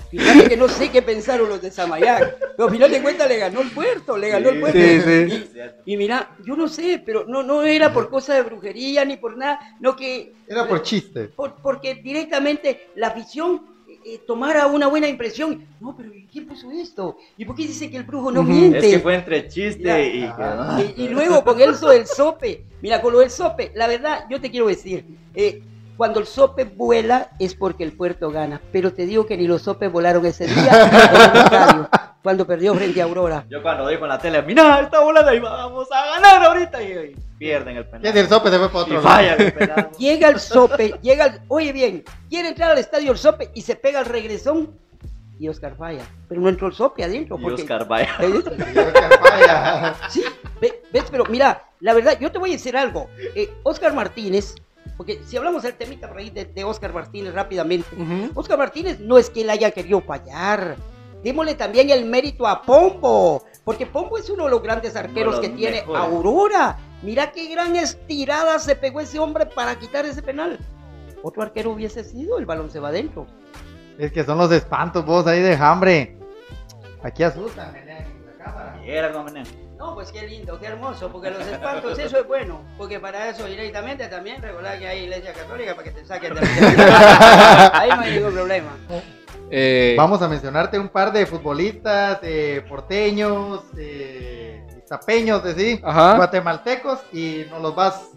[0.10, 3.38] fíjate que no sé qué pensaron los de Samayac, pero al final de cuentas le
[3.38, 4.78] ganó el puerto, le ganó el puerto.
[4.80, 5.46] Sí, sí.
[5.86, 9.18] Y, y mira, yo no sé, pero no, no era por cosa de brujería ni
[9.18, 11.26] por nada, no que Era por chiste.
[11.30, 15.66] por- porque directamente la afición eh, eh, tomara una buena impresión.
[15.80, 17.18] No, pero ¿y ¿quién puso esto?
[17.38, 18.80] ¿Y por qué dice que el brujo no miente?
[18.80, 20.02] Es que fue entre chiste Mira.
[20.02, 20.24] y.
[20.24, 20.82] Ajá.
[20.98, 22.64] y, y luego con eso del sope.
[22.82, 25.62] Mira, con lo del sope, la verdad, yo te quiero decir, eh,
[25.98, 28.62] cuando el sope vuela es porque el puerto gana.
[28.72, 31.90] Pero te digo que ni los sopes volaron ese día en el estadio,
[32.24, 33.46] cuando perdió frente a Aurora.
[33.50, 36.82] Yo cuando dijo en la tele, mira, está volando y vamos a ganar ahorita.
[36.84, 38.14] Y, y pierden el ¿Quién penal.
[38.16, 39.08] del Sope se fue para Y otro lado?
[39.08, 39.90] falla el penal.
[40.00, 43.76] Llega el sope, llega el, oye bien, quiere entrar al estadio el sope y se
[43.76, 44.78] pega el regresón
[45.38, 46.04] y Oscar falla.
[46.30, 47.38] Pero no entró el sope adentro.
[47.38, 48.10] Y Porque, Oscar vaya.
[48.22, 49.96] Y Oscar falla.
[50.10, 50.24] Sí,
[50.62, 53.10] ve- ves, pero mira, la verdad, yo te voy a decir algo.
[53.36, 54.56] Eh, Oscar Martínez,
[54.98, 57.88] porque si hablamos del temita por ahí de, de Oscar Martínez rápidamente.
[58.34, 60.76] Oscar Martínez no es que él haya querido fallar.
[61.24, 65.50] Démosle también el mérito a Pombo, porque Pombo es uno de los grandes arqueros que
[65.50, 66.02] tiene mejores.
[66.02, 66.78] Aurora.
[67.02, 70.60] Mira qué gran estirada se pegó ese hombre para quitar ese penal.
[71.24, 73.26] Otro arquero hubiese sido, el balón se va adentro.
[73.98, 76.16] Es que son los espantos vos ahí de hambre.
[77.02, 78.80] Aquí asustan, en la cámara.
[79.86, 83.46] No, pues qué lindo, qué hermoso, porque los espantos, eso es bueno, porque para eso
[83.46, 88.00] directamente también recordar que hay iglesia católica para que te saquen de la Ahí no
[88.02, 88.72] hay ningún problema.
[89.52, 96.16] Eh, Vamos a mencionarte un par de futbolistas, eh, porteños, eh, iztapeños, decir, Ajá.
[96.16, 98.08] guatemaltecos, y nos los vas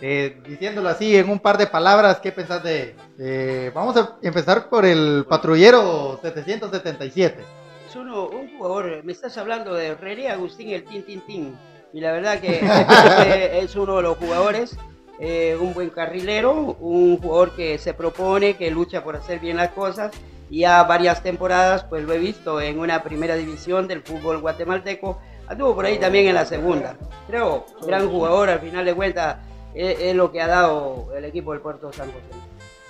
[0.00, 2.20] eh, diciéndolo así en un par de palabras.
[2.20, 2.94] ¿Qué pensás de.?
[3.18, 7.57] eh, vamos a empezar por el patrullero 777.
[7.88, 11.58] Es uno, un jugador, me estás hablando de René Agustín el Tin Tin Tin,
[11.94, 12.60] y la verdad que
[13.62, 14.76] es uno de los jugadores,
[15.18, 19.70] eh, un buen carrilero, un jugador que se propone, que lucha por hacer bien las
[19.70, 20.12] cosas,
[20.50, 25.18] y ya varias temporadas pues lo he visto en una primera división del fútbol guatemalteco,
[25.46, 26.94] anduvo por ahí también en la segunda,
[27.26, 29.38] creo, gran jugador, al final de cuentas
[29.72, 32.38] es, es lo que ha dado el equipo del Puerto San José.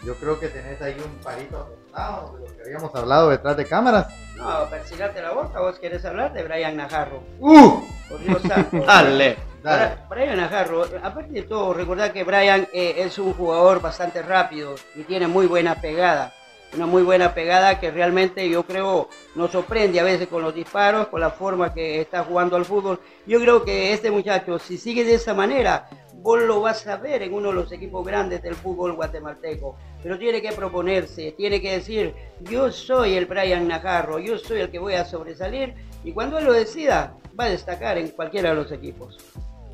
[0.05, 3.65] Yo creo que tenés ahí un parito apuntado de lo que habíamos hablado detrás de
[3.67, 4.07] cámaras.
[4.37, 7.83] No, persigarte la boca, vos querés hablar de Brian Najarro, ¡Uh!
[8.09, 8.79] por Dios santo.
[8.87, 9.37] Dale.
[9.63, 9.97] Dale.
[10.09, 15.03] Brian Najarro, aparte de todo, recordad que Brian eh, es un jugador bastante rápido y
[15.03, 16.33] tiene muy buena pegada.
[16.75, 21.09] Una muy buena pegada que realmente yo creo nos sorprende a veces con los disparos,
[21.09, 23.01] con la forma que está jugando al fútbol.
[23.27, 25.89] Yo creo que este muchacho, si sigue de esa manera,
[26.23, 29.77] vos lo vas a ver en uno de los equipos grandes del fútbol guatemalteco.
[30.03, 34.71] Pero tiene que proponerse, tiene que decir, yo soy el Brian Najarro, yo soy el
[34.71, 35.75] que voy a sobresalir.
[36.05, 39.17] Y cuando él lo decida, va a destacar en cualquiera de los equipos.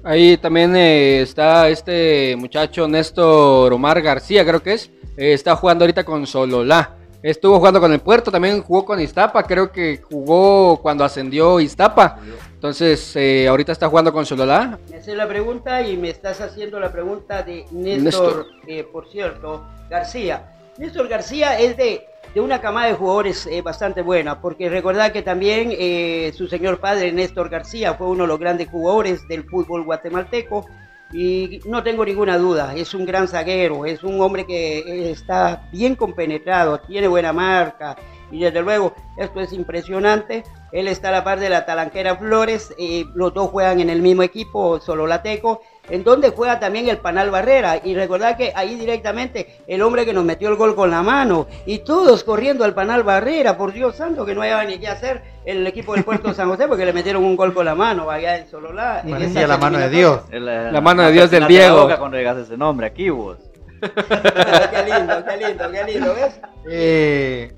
[0.03, 4.91] Ahí también eh, está este muchacho Néstor Omar García, creo que es.
[5.17, 6.97] Eh, está jugando ahorita con Sololá.
[7.25, 12.19] Estuvo jugando con el Puerto, también jugó con Iztapa, creo que jugó cuando ascendió Iztapa.
[12.53, 14.79] Entonces, eh, ahorita está jugando con Sololá.
[14.91, 18.47] Me haces la pregunta y me estás haciendo la pregunta de Néstor, Néstor.
[18.67, 20.53] eh, por cierto, García.
[20.77, 25.23] Néstor García es de, de una camada de jugadores eh, bastante buena, porque recordad que
[25.23, 29.85] también eh, su señor padre, Néstor García, fue uno de los grandes jugadores del fútbol
[29.85, 30.67] guatemalteco.
[31.15, 35.95] Y no tengo ninguna duda, es un gran zaguero, es un hombre que está bien
[35.95, 37.95] compenetrado, tiene buena marca,
[38.33, 40.43] y desde luego esto es impresionante.
[40.73, 44.03] Él está a la par de la Talanquera Flores, eh, los dos juegan en el
[44.03, 47.79] mismo equipo, Sololateco, en donde juega también el Panal Barrera.
[47.85, 51.47] Y recordad que ahí directamente el hombre que nos metió el gol con la mano,
[51.67, 55.23] y todos corriendo al Panal Barrera, por Dios santo, que no había ni qué hacer
[55.45, 58.11] el equipo del Puerto de San José, porque le metieron un gol con la mano
[58.11, 59.03] allá en Sololá.
[59.09, 59.91] Parecía la mano de.
[59.91, 60.21] Dios.
[60.31, 61.83] El, La mano de Dios del Diego.
[61.83, 63.37] boca cuando digas ese nombre aquí, vos.
[63.85, 66.41] qué lindo, qué lindo, qué lindo, ¿ves?
[66.71, 67.53] Eh,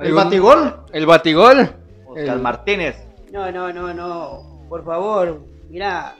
[0.00, 0.76] el ¿Algún- batigol.
[0.92, 1.70] El Batigol.
[2.06, 2.96] Oscar El- Martínez.
[3.32, 4.66] No, no, no, no.
[4.68, 6.16] Por favor, mira,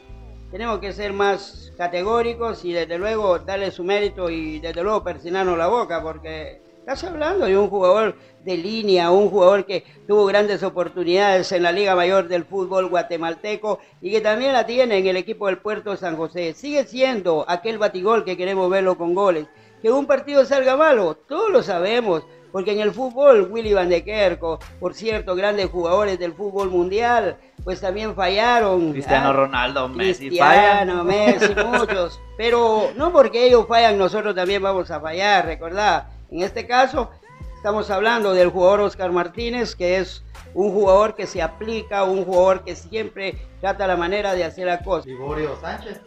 [0.51, 5.57] tenemos que ser más categóricos y desde luego darle su mérito y desde luego persinarnos
[5.57, 10.63] la boca porque Estás hablando de un jugador de línea, un jugador que tuvo grandes
[10.63, 15.17] oportunidades en la Liga Mayor del fútbol guatemalteco y que también la tiene en el
[15.17, 16.55] equipo del Puerto San José.
[16.55, 19.47] Sigue siendo aquel batigol que queremos verlo con goles.
[19.83, 24.05] Que un partido salga malo, todos lo sabemos, porque en el fútbol, Willy Van de
[24.05, 28.93] Kerko, por cierto, grandes jugadores del fútbol mundial, pues también fallaron.
[28.93, 29.33] Cristiano ¿ah?
[29.33, 31.07] Ronaldo, Messi, Cristiano, fallan.
[31.07, 32.21] Messi, muchos.
[32.37, 36.09] Pero no porque ellos fallan, nosotros también vamos a fallar, recordad.
[36.31, 37.11] En este caso,
[37.57, 42.65] estamos hablando del jugador Oscar Martínez, que es un jugador que se aplica, un jugador
[42.65, 45.07] que siempre trata la manera de hacer la cosa.
[45.07, 46.01] Liborio Sánchez.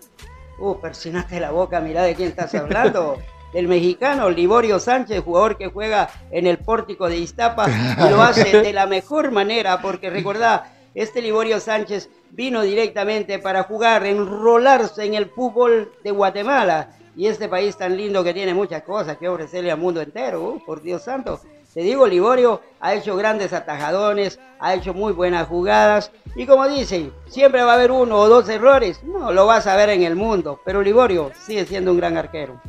[0.60, 3.18] Uh, persinaste la boca, mira de quién estás hablando.
[3.54, 8.62] Del mexicano Liborio Sánchez, jugador que juega en el pórtico de Iztapa y lo hace
[8.63, 15.13] de la mejor manera, porque recordá, este Liborio Sánchez vino directamente para jugar, enrolarse en
[15.13, 16.89] el fútbol de Guatemala.
[17.16, 20.66] Y este país tan lindo que tiene muchas cosas que ofrecerle al mundo entero, uh,
[20.66, 21.39] por Dios santo.
[21.74, 26.12] Te digo, Liborio ha hecho grandes atajadones, ha hecho muy buenas jugadas.
[26.36, 29.04] Y como dicen, siempre va a haber uno o dos errores.
[29.04, 30.60] No, lo vas a ver en el mundo.
[30.66, 32.60] Pero Liborio sigue siendo un gran arquero.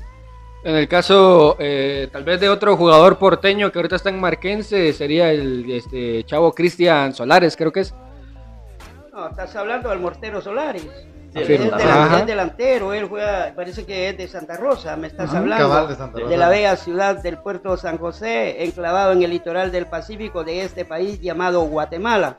[0.64, 4.92] En el caso, eh, tal vez de otro jugador porteño que ahorita está en Marquense,
[4.94, 7.94] sería el este, chavo Cristian Solares, creo que es.
[9.12, 10.82] No, estás hablando del Mortero Solares.
[11.34, 15.68] Sí, Es, delantero, él juega, parece que es de Santa Rosa, me estás Ajá, hablando.
[15.68, 16.30] cabal de Santa Rosa.
[16.30, 20.62] de la bella ciudad del puerto San José, enclavado en el litoral del Pacífico de
[20.62, 22.38] este país llamado Guatemala.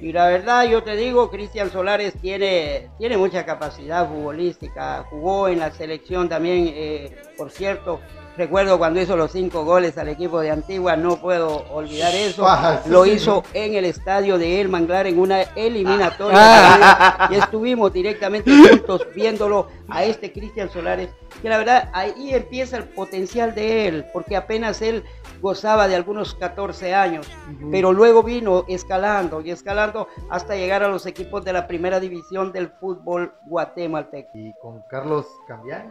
[0.00, 5.60] Y la verdad, yo te digo, Cristian Solares tiene, tiene mucha capacidad futbolística, jugó en
[5.60, 8.00] la selección también, eh, por cierto.
[8.36, 12.44] Recuerdo cuando hizo los cinco goles al equipo de Antigua, no puedo olvidar eso.
[12.46, 13.10] Ah, sí, Lo sí.
[13.12, 17.28] hizo en el estadio de El Manglar en una eliminatoria.
[17.30, 21.10] y estuvimos directamente juntos viéndolo a este Cristian Solares,
[21.42, 25.04] que la verdad ahí empieza el potencial de él, porque apenas él
[25.40, 27.28] gozaba de algunos 14 años,
[27.70, 32.50] pero luego vino escalando y escalando hasta llegar a los equipos de la primera división
[32.50, 34.30] del fútbol guatemalteco.
[34.34, 35.90] Y con Carlos Cambiani.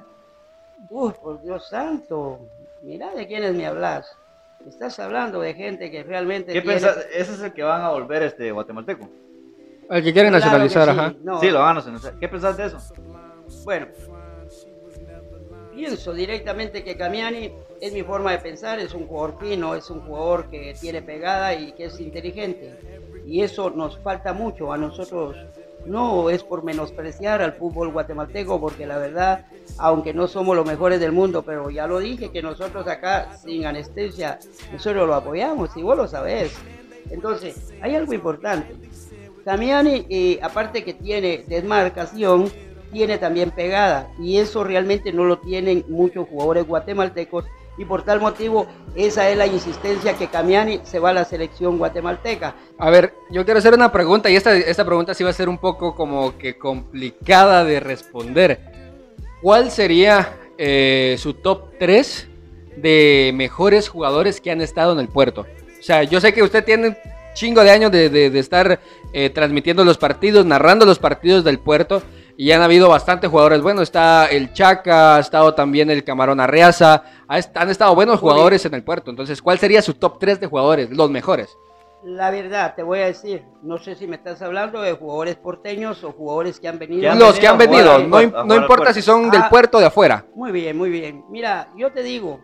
[0.90, 2.40] Uy, por Dios santo,
[2.82, 4.16] mira de quiénes me hablas.
[4.68, 7.06] Estás hablando de gente que realmente ¿Qué tiene- pensás?
[7.14, 9.10] Ese es el que van a volver este guatemalteco.
[9.90, 11.14] El que quieren Claro nacionalizar, que sí, ajá.
[11.24, 11.40] no.
[11.42, 12.14] Sí, lo van a nacionalizar.
[12.20, 12.78] ¿Qué pensás de eso?
[13.66, 13.88] Bueno,
[15.74, 20.02] pienso directamente que Camiani es mi forma de pensar, es un jugador fino, es un
[20.02, 22.78] jugador que tiene pegada y que es inteligente.
[23.26, 25.36] Y eso nos falta mucho a nosotros.
[25.86, 29.46] No es por menospreciar al fútbol guatemalteco, porque la verdad,
[29.78, 33.66] aunque no somos los mejores del mundo, pero ya lo dije que nosotros acá, sin
[33.66, 34.40] anestesia,
[34.72, 36.54] nosotros lo apoyamos, y vos lo sabés.
[37.10, 38.76] Entonces, hay algo importante.
[39.44, 42.50] Damiani, eh, aparte que tiene desmarcación,
[42.94, 47.44] tiene también pegada y eso realmente no lo tienen muchos jugadores guatemaltecos
[47.78, 51.78] y por tal motivo esa es la insistencia que Camiani se va a la selección
[51.78, 52.56] guatemalteca.
[52.78, 55.50] A ver, yo quiero hacer una pregunta y esta, esta pregunta sí va a ser
[55.50, 58.60] un poco como que complicada de responder.
[59.42, 62.28] ¿Cuál sería eh, su top 3
[62.78, 65.42] de mejores jugadores que han estado en el puerto?
[65.80, 66.98] O sea, yo sé que usted tiene un
[67.34, 68.80] chingo de años de, de- de estar
[69.12, 72.02] eh, transmitiendo los partidos, narrando los partidos del puerto.
[72.36, 73.62] Y han habido bastantes jugadores.
[73.62, 77.04] Bueno, está el Chaca, ha estado también el Camarón Arreaza.
[77.28, 79.12] han estado buenos jugadores en el puerto.
[79.12, 80.90] Entonces, ¿cuál sería su top 3 de jugadores?
[80.90, 81.56] Los mejores.
[82.04, 86.04] La verdad, te voy a decir, no sé si me estás hablando de jugadores porteños
[86.04, 87.14] o jugadores que han venido.
[87.16, 89.50] Los que han venido no, no importa si son del Ah.
[89.50, 90.26] puerto o de afuera.
[90.36, 91.24] Muy bien, muy bien.
[91.30, 92.42] Mira, yo te digo,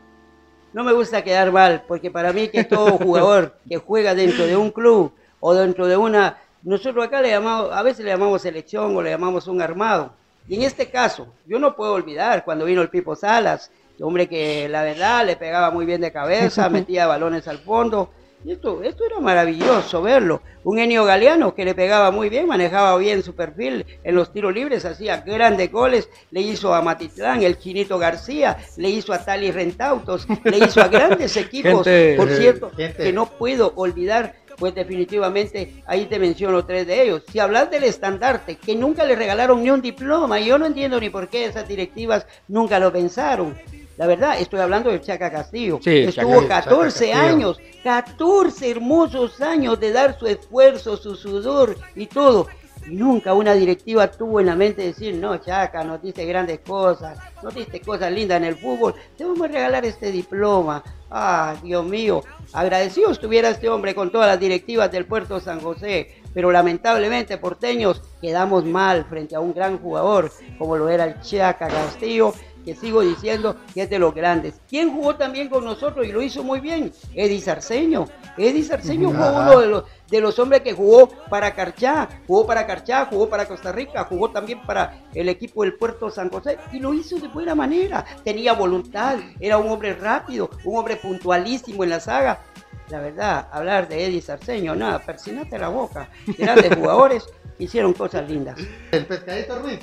[0.71, 4.55] no me gusta quedar mal, porque para mí que todo jugador que juega dentro de
[4.55, 8.95] un club o dentro de una, nosotros acá le llamamos, a veces le llamamos selección
[8.95, 10.13] o le llamamos un armado.
[10.47, 14.67] Y en este caso, yo no puedo olvidar cuando vino el Pipo Salas, hombre que
[14.69, 18.09] la verdad le pegaba muy bien de cabeza, metía balones al fondo.
[18.45, 20.41] Y esto, esto era maravilloso verlo.
[20.63, 24.53] Un Enio Galeano que le pegaba muy bien, manejaba bien su perfil en los tiros
[24.53, 29.51] libres, hacía grandes goles, le hizo a Matitlán, el Chinito García, le hizo a Tali
[29.51, 33.03] Rentautos, le hizo a grandes equipos, Gente, por cierto, gente.
[33.03, 37.23] que no puedo olvidar, pues definitivamente ahí te menciono tres de ellos.
[37.31, 40.99] Si hablas del estandarte, que nunca le regalaron ni un diploma, y yo no entiendo
[40.99, 43.57] ni por qué esas directivas nunca lo pensaron.
[43.97, 45.79] La verdad, estoy hablando del Chaca Castillo.
[45.83, 47.21] Sí, Estuvo Chaca- Chaca 14 Castillo.
[47.33, 52.47] años, 14 hermosos años de dar su esfuerzo, su sudor y todo.
[52.89, 57.53] Nunca una directiva tuvo en la mente decir, no, Chaca, nos diste grandes cosas, nos
[57.53, 60.83] diste cosas lindas en el fútbol, te vamos a regalar este diploma.
[61.11, 62.23] Ah, Dios mío,
[62.53, 68.01] agradecido estuviera este hombre con todas las directivas del Puerto San José, pero lamentablemente porteños
[68.21, 73.01] quedamos mal frente a un gran jugador como lo era el Chaca Castillo que sigo
[73.01, 74.61] diciendo que es de los grandes.
[74.67, 76.91] ¿Quién jugó también con nosotros y lo hizo muy bien?
[77.13, 78.05] Eddie Sarceño.
[78.37, 82.65] Eddie Sarceño fue uno de los, de los hombres que jugó para Carchá, jugó para
[82.65, 86.79] Carchá, jugó para Costa Rica, jugó también para el equipo del Puerto San José y
[86.79, 88.05] lo hizo de buena manera.
[88.23, 92.41] Tenía voluntad, era un hombre rápido, un hombre puntualísimo en la saga.
[92.89, 96.09] La verdad, hablar de Eddie Sarceño, nada, persinate la boca.
[96.37, 97.25] Grandes jugadores
[97.59, 98.57] hicieron cosas lindas.
[98.91, 99.79] El pescadito Ruiz.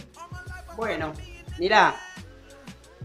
[0.76, 1.12] Bueno,
[1.58, 1.94] mira,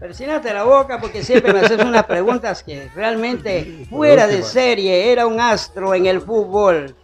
[0.02, 5.28] persinate la boca porque siempre me haces unas preguntas que realmente fuera de serie, era
[5.28, 6.96] un astro en el fútbol,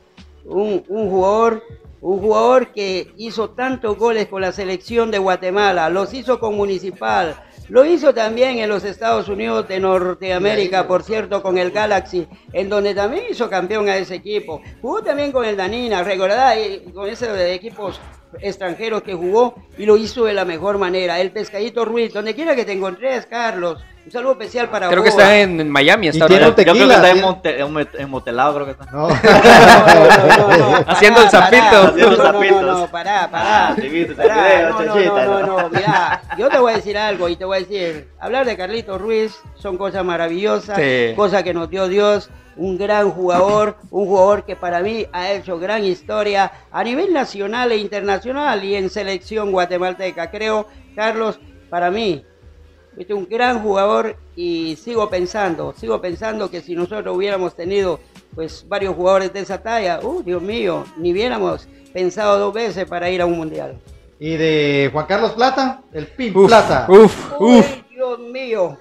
[0.44, 1.62] un, un jugador,
[2.00, 7.37] un jugador que hizo tantos goles con la selección de Guatemala, los hizo con Municipal,
[7.68, 12.68] lo hizo también en los Estados Unidos de Norteamérica, por cierto, con el Galaxy, en
[12.68, 14.61] donde también hizo campeón a ese equipo.
[14.82, 16.56] Jugó también con el Danina, recordad,
[16.92, 18.00] con ese de equipos
[18.40, 21.20] extranjeros que jugó y lo hizo de la mejor manera.
[21.20, 23.84] El Pescadito Ruiz, donde quiera que te encontres, Carlos.
[24.06, 26.08] Un saludo especial para Creo que está en, en Miami.
[26.08, 28.87] Está Yo creo que está en, monte, en mo- en motelado, creo que está.
[28.90, 29.08] No.
[30.87, 31.82] Haciendo el zapito.
[31.88, 33.68] Haciendo No, no, no, no, pará, pará.
[33.68, 33.76] Ah,
[34.16, 37.58] Pará, no, no, no, no, mirá, yo te voy a decir algo y te voy
[37.58, 41.12] a decir, hablar de Carlitos Ruiz son cosas maravillosas, Sí.
[41.14, 45.58] cosas que nos dio Dios, un gran jugador, un jugador que para mí ha hecho
[45.58, 50.30] gran historia a nivel nacional e internacional y en selección guatemalteca.
[50.30, 51.38] Creo, Carlos,
[51.70, 52.24] para mí,
[52.98, 58.00] Fuiste un gran jugador y sigo pensando, sigo pensando que si nosotros hubiéramos tenido
[58.34, 63.08] pues varios jugadores de esa talla, uh, Dios mío, ni hubiéramos pensado dos veces para
[63.08, 63.78] ir a un mundial.
[64.18, 66.87] Y de Juan Carlos Plata, el Pin Uf, Plata.
[66.88, 67.40] uf, uf.
[67.40, 68.76] Uy, Dios mío.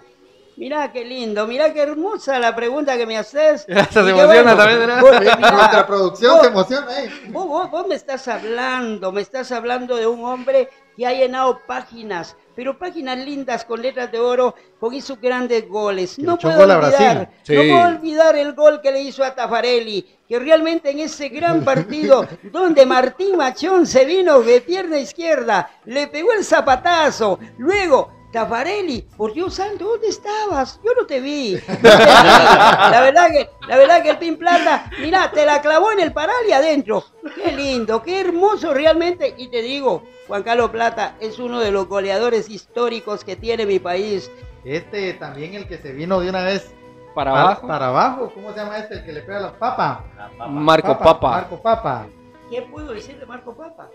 [0.56, 3.62] Mirá qué lindo, mirá qué hermosa la pregunta que me haces.
[3.68, 5.00] Se también, ¿verdad?
[5.00, 7.12] vos- mirá, Nuestra producción vos- se emociona, eh.
[7.30, 11.60] Vos, vos- vos me estás hablando, me estás hablando de un hombre que ha llenado
[11.68, 16.18] páginas, pero páginas lindas con letras de oro, con hizo grandes goles.
[16.18, 17.30] No puedo olvidar.
[17.44, 17.54] Sí.
[17.54, 21.64] no puedo olvidar el gol que le hizo a Tafarelli, que realmente en ese gran
[21.64, 29.02] partido donde Martín Machón se vino de pierna izquierda, le pegó el zapatazo, luego Tafarelli,
[29.16, 30.80] por Dios santo, ¿dónde estabas?
[30.84, 31.54] Yo no te vi.
[31.56, 31.88] no te vi.
[31.88, 36.12] La verdad que, la verdad que el Pin Plata, mira, te la clavó en el
[36.14, 37.06] paral y adentro.
[37.36, 39.34] Qué lindo, qué hermoso realmente.
[39.38, 43.80] Y te digo, Juan Carlos Plata es uno de los goleadores históricos que tiene mi
[43.80, 44.30] país.
[44.66, 46.70] Este también el que se vino de una vez
[47.16, 47.68] Para pa- abajo.
[47.68, 48.32] Para abajo.
[48.34, 48.96] ¿Cómo se llama este?
[48.96, 50.00] El que le pega a las papas.
[50.50, 51.30] Marco Papa.
[51.32, 52.08] Marco Papa.
[52.52, 53.90] ¿Qué puedo decir de Marco Papa?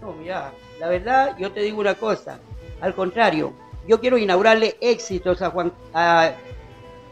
[0.00, 2.38] No, mira, la verdad, yo te digo una cosa.
[2.80, 3.52] Al contrario,
[3.86, 6.32] yo quiero inaugurarle éxitos a Juan a,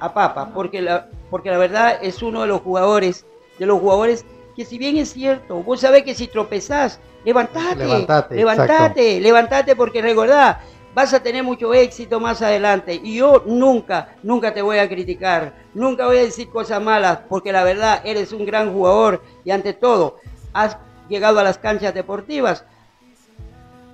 [0.01, 3.27] a Papa, porque la, porque la verdad es uno de los jugadores,
[3.59, 4.25] de los jugadores
[4.55, 10.01] que si bien es cierto, vos sabés que si tropezás, levantate, Levantate, levantate, levantate, porque
[10.01, 10.61] recordá,
[10.95, 13.01] vas a tener mucho éxito más adelante.
[13.03, 17.53] Y yo nunca, nunca te voy a criticar, nunca voy a decir cosas malas, porque
[17.53, 20.17] la verdad eres un gran jugador y ante todo
[20.53, 22.65] has llegado a las canchas deportivas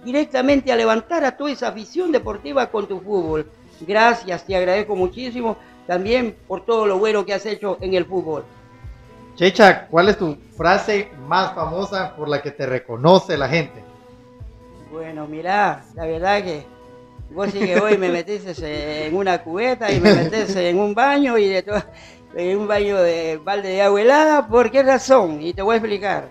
[0.04, 3.50] directamente a levantar a toda esa afición deportiva con tu fútbol.
[3.80, 8.44] Gracias, te agradezco muchísimo también por todo lo bueno que has hecho en el fútbol.
[9.34, 13.82] Checha, ¿cuál es tu frase más famosa por la que te reconoce la gente?
[14.90, 16.64] Bueno, mirá, la verdad que
[17.30, 21.38] vos sí que hoy me metiste en una cubeta y me metes en un baño
[21.38, 21.82] y de todo,
[22.34, 25.40] en un baño de balde de agua helada, ¿por qué razón?
[25.40, 26.28] Y te voy a explicar.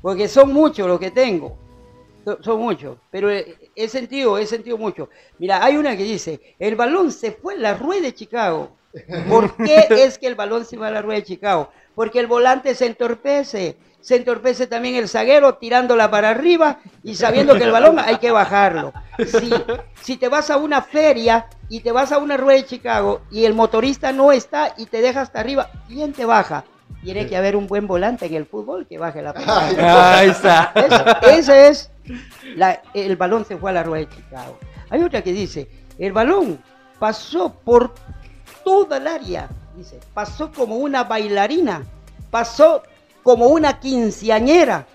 [0.00, 1.56] Porque son muchos los que tengo.
[2.26, 5.08] Son- Son muchos, pero he he sentido, he sentido mucho.
[5.38, 8.70] Mira, hay una que dice, el balón se fue a la rueda de Chicago.
[9.28, 11.70] ¿Por qué es que el balón se va a la rueda de Chicago?
[11.94, 13.76] Porque el volante se entorpece.
[14.00, 18.30] Se entorpece también el zaguero tirándola para arriba y sabiendo que el balón hay que
[18.32, 18.92] bajarlo.
[19.18, 19.50] Si,
[20.02, 23.44] si te vas a una feria y te vas a una rueda de Chicago y
[23.46, 26.64] el motorista no está y te deja hasta arriba, ¿quién te baja?
[27.02, 30.18] Tiene que haber un buen volante en el fútbol que baje la pelota.
[30.18, 30.72] Ahí está.
[31.22, 31.90] Esa es
[32.94, 34.58] el balón se fue a la rueda de Chicago.
[34.90, 36.58] Hay otra que dice, el balón
[36.98, 37.94] pasó por
[38.64, 39.48] toda el área,
[40.14, 41.84] pasó como una bailarina,
[42.30, 42.82] pasó
[43.22, 44.86] como una quinceañera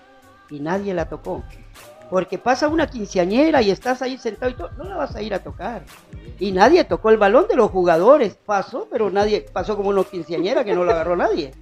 [0.50, 1.42] y nadie la tocó.
[2.10, 5.32] Porque pasa una quinceañera y estás ahí sentado y todo, no la vas a ir
[5.32, 5.82] a tocar.
[6.38, 8.36] Y nadie tocó el balón de los jugadores.
[8.44, 11.52] Pasó, pero nadie, pasó como una quinceañera que no lo agarró nadie.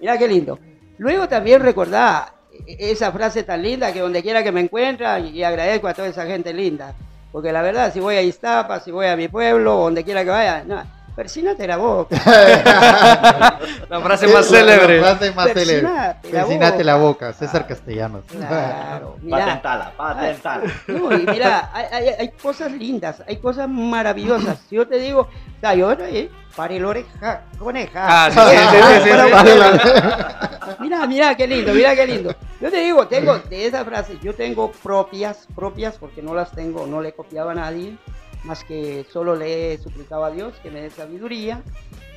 [0.00, 0.58] Mira qué lindo.
[0.98, 2.34] Luego también recordá
[2.66, 6.26] esa frase tan linda que donde quiera que me encuentra y agradezco a toda esa
[6.26, 6.94] gente linda.
[7.32, 10.30] Porque la verdad, si voy a Iztapa, si voy a mi pueblo, donde quiera que
[10.30, 10.82] vaya, no,
[11.16, 12.14] Persínate la boca.
[13.88, 15.00] La frase más La célebre.
[15.00, 15.80] frase más célebre.
[15.88, 17.32] Persínate la Persínate la boca.
[17.32, 18.24] César Castellanos.
[18.30, 19.38] Claro, mira.
[19.38, 20.64] Patentala, patentala.
[20.88, 24.58] No, y mira, hay, hay- hay cosas lindas, hay cosas maravillosas.
[24.68, 25.26] Si yo te digo,
[25.74, 28.26] yo eh, para el oreja, coneja.
[28.26, 29.10] Ah, sí, sí, sí, sí, sí,
[29.52, 29.58] sí.
[29.58, 32.34] La- Mira, mira qué lindo, mira qué lindo.
[32.66, 36.84] Yo te digo, tengo de esas frases, yo tengo propias, propias, porque no las tengo,
[36.84, 37.96] no le copiaba a nadie,
[38.42, 41.62] más que solo le he suplicado a Dios que me dé sabiduría.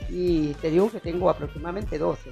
[0.10, 2.32] Y te digo que tengo aproximadamente 12.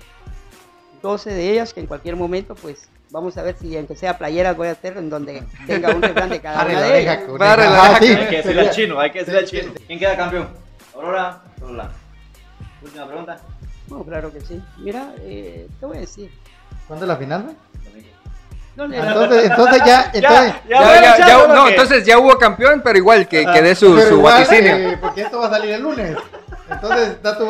[1.04, 4.58] 12 de ellas que en cualquier momento, pues, vamos a ver si aunque sea playeras
[4.58, 7.20] voy a hacer en donde tenga un refrán de cada una de ellas.
[7.40, 9.74] Ah, Hay que decirle al chino, hay que decirle al chino.
[9.86, 10.48] ¿Quién queda campeón?
[10.96, 11.92] Aurora, Sololá.
[12.82, 13.40] Última pregunta.
[13.92, 14.60] No, claro que sí.
[14.80, 16.32] Mira, eh, te voy a decir.
[16.88, 17.56] ¿Cuándo es la final?
[18.78, 22.82] Entonces, entonces ya, entonces, Ya, ya, bueno, ya, solo no, que- entonces ya hubo campeón,
[22.84, 24.76] pero igual que, que dé su, pero su igual, vaticinio.
[24.76, 26.16] eh, porque esto va a salir el lunes.
[26.70, 27.48] Entonces, da tu,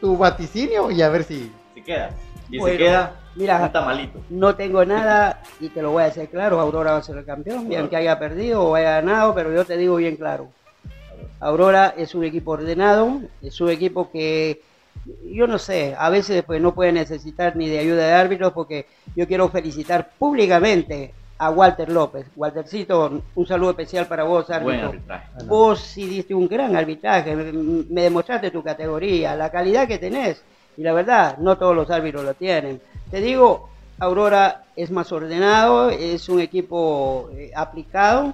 [0.00, 1.52] tu vaticinio y a ver si.
[1.74, 2.10] Si queda.
[2.48, 3.56] Y Bueno, si queda, mira.
[3.62, 4.20] un tamalito.
[4.30, 7.24] No tengo nada y te lo voy a decir claro, Aurora va a ser el
[7.24, 10.48] campeón, bien que haya perdido o haya ganado, pero yo te digo bien claro.
[11.40, 14.62] Aurora es un equipo ordenado, es un equipo que
[15.32, 18.86] yo no sé, a veces pues no puede necesitar ni de ayuda de árbitros porque
[19.16, 22.26] yo quiero felicitar públicamente a Walter López.
[22.36, 24.88] Waltercito, un saludo especial para vos, Buen árbitro.
[24.88, 25.28] arbitraje.
[25.46, 27.52] Vos sí diste un gran arbitraje, me,
[27.88, 30.42] me demostraste tu categoría, la calidad que tenés.
[30.76, 32.80] Y la verdad, no todos los árbitros lo tienen.
[33.10, 33.68] Te digo,
[33.98, 38.32] Aurora es más ordenado, es un equipo eh, aplicado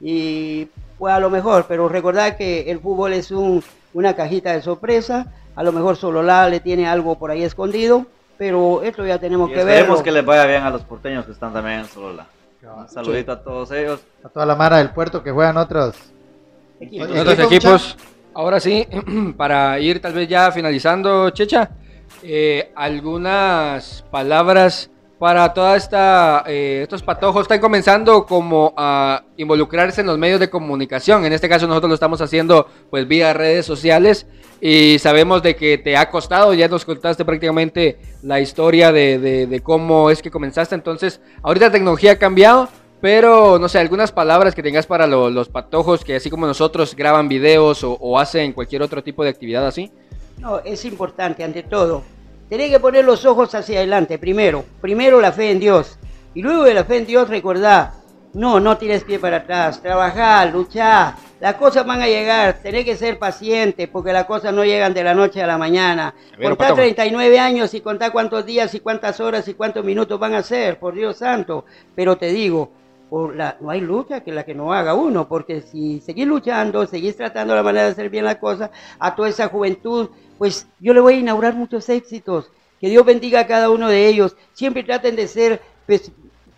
[0.00, 3.62] y pues a lo mejor, pero recordad que el fútbol es un,
[3.94, 5.26] una cajita de sorpresa,
[5.56, 8.06] a lo mejor solo la le tiene algo por ahí escondido,
[8.38, 10.02] pero esto ya tenemos Y que esperemos verlo.
[10.04, 12.26] que les vaya bien a los porteños que están también en Solola.
[12.76, 14.00] Un saludito a todos ellos.
[14.24, 15.96] A toda la mara del puerto que juegan otros.
[16.80, 17.04] Equipo.
[17.04, 17.96] Oye, Otros ¿Equipo, equipos.
[18.34, 18.86] Ahora sí,
[19.36, 21.70] para ir tal vez ya finalizando, Checha,
[22.22, 24.90] eh, algunas palabras
[25.24, 30.50] para toda esta, eh, estos patojos están comenzando como a involucrarse en los medios de
[30.50, 31.24] comunicación.
[31.24, 34.26] En este caso nosotros lo estamos haciendo pues vía redes sociales
[34.60, 39.46] y sabemos de que te ha costado, ya nos contaste prácticamente la historia de, de-
[39.46, 40.74] de cómo es que comenzaste.
[40.74, 42.68] Entonces, ahorita la tecnología ha cambiado,
[43.00, 46.94] pero no sé, algunas palabras que tengas para lo- los patojos que así como nosotros
[46.94, 49.90] graban videos o, o hacen cualquier otro tipo de actividad así.
[50.38, 52.02] No, es importante ante todo.
[52.54, 54.64] Tenés que poner los ojos hacia adelante primero.
[54.80, 55.98] Primero la fe en Dios.
[56.34, 57.94] Y luego de la fe en Dios recordá,
[58.32, 59.82] no, no tires pie para atrás.
[59.82, 61.16] Trabajá, luchá.
[61.40, 62.60] Las cosas van a llegar.
[62.62, 66.14] Tenés que ser paciente porque las cosas no llegan de la noche a la mañana.
[66.36, 66.82] Pero, Contá Patojo.
[66.82, 70.78] 39 años y contá cuántos días y cuántas horas y cuántos minutos van a ser,
[70.78, 71.64] por Dios santo.
[71.96, 72.70] Pero te digo,
[73.34, 77.16] la, no hay lucha que la que no haga uno, porque si seguís luchando, seguís
[77.16, 80.08] tratando la manera de hacer bien las cosas, a toda esa juventud,
[80.38, 82.50] pues yo le voy a inaugurar muchos éxitos.
[82.80, 84.36] Que Dios bendiga a cada uno de ellos.
[84.52, 86.12] Siempre traten de ser pues,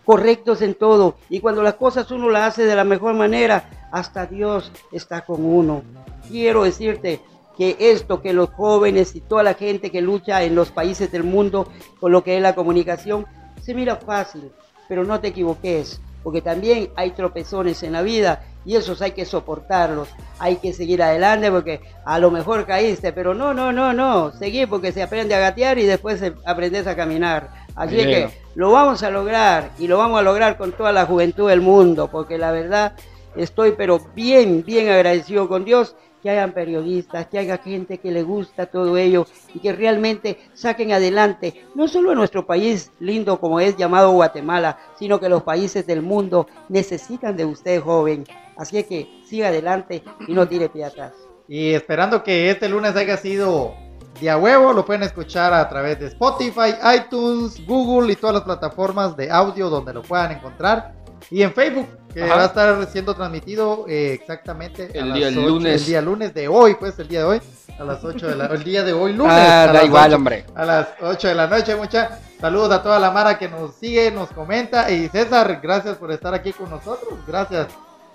[0.05, 1.17] correctos en todo.
[1.29, 5.45] Y cuando las cosas uno las hace de la mejor manera, hasta Dios está con
[5.45, 5.83] uno.
[6.29, 7.21] Quiero decirte
[7.57, 11.25] que esto que los jóvenes y toda la gente que lucha en los países del
[11.25, 11.69] mundo
[12.01, 13.27] con lo que es la comunicación,
[13.63, 14.53] se mira fácil,
[14.89, 19.25] pero no te equivoques, porque también hay tropezones en la vida y esos hay que
[19.25, 20.09] soportarlos,
[20.41, 24.69] hay que seguir adelante porque a lo mejor caíste, pero no, no, no, no, seguir
[24.69, 27.51] porque se aprende a gatear y después aprendes a caminar.
[27.77, 31.07] Así es que lo vamos a lograr y lo vamos a lograr con toda la
[31.07, 32.95] juventud del mundo, porque la verdad
[33.37, 35.95] estoy pero bien, bien agradecido con Dios
[36.27, 40.91] que hayan periodistas, que haya gente que le gusta todo ello y que realmente saquen
[40.91, 45.87] adelante no solo a nuestro país lindo como es llamado Guatemala, sino que los países
[45.87, 48.25] del mundo necesitan de usted, joven.
[48.57, 51.13] Así que siga adelante y no tire pie atrás.
[51.47, 53.77] Y esperando que este lunes haya sido
[54.21, 58.43] de a huevo, lo pueden escuchar a través de Spotify, iTunes, Google y todas las
[58.43, 60.93] plataformas de audio donde lo puedan encontrar.
[61.31, 61.87] Y en Facebook,
[62.17, 62.35] que Ajá.
[62.37, 65.81] va a estar siendo transmitido eh, exactamente El a día las ocho- lunes.
[65.83, 67.41] El día lunes de hoy, pues el día de hoy,
[67.79, 69.35] a las 8 de la El día de hoy, lunes.
[69.37, 70.47] Ah, a da las igual, ocho- hombre.
[70.55, 74.11] A las 8 de la noche, muchas saludos a toda la Mara que nos sigue,
[74.11, 74.91] nos comenta.
[74.91, 77.13] Y César, gracias por estar aquí con nosotros.
[77.27, 77.67] Gracias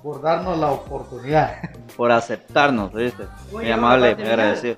[0.01, 1.57] por darnos la oportunidad.
[1.95, 3.25] Por aceptarnos, ¿viste?
[3.51, 4.77] Muy Oye, amable, muy agradecido.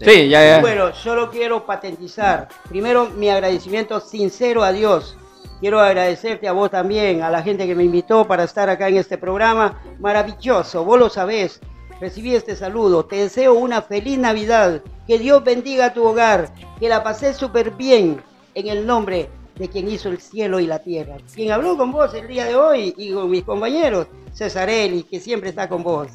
[0.00, 0.60] Sí, ya, ya.
[0.60, 2.48] Bueno, solo quiero patentizar.
[2.68, 5.16] Primero, mi agradecimiento sincero a Dios.
[5.64, 8.98] Quiero agradecerte a vos también, a la gente que me invitó para estar acá en
[8.98, 9.80] este programa.
[9.98, 11.58] Maravilloso, vos lo sabés.
[12.02, 13.06] Recibí este saludo.
[13.06, 14.82] Te deseo una feliz Navidad.
[15.06, 16.50] Que Dios bendiga tu hogar.
[16.78, 18.22] Que la pases súper bien
[18.54, 21.16] en el nombre de quien hizo el cielo y la tierra.
[21.34, 25.48] Quien habló con vos el día de hoy y con mis compañeros, Cesarelli, que siempre
[25.48, 26.08] está con vos.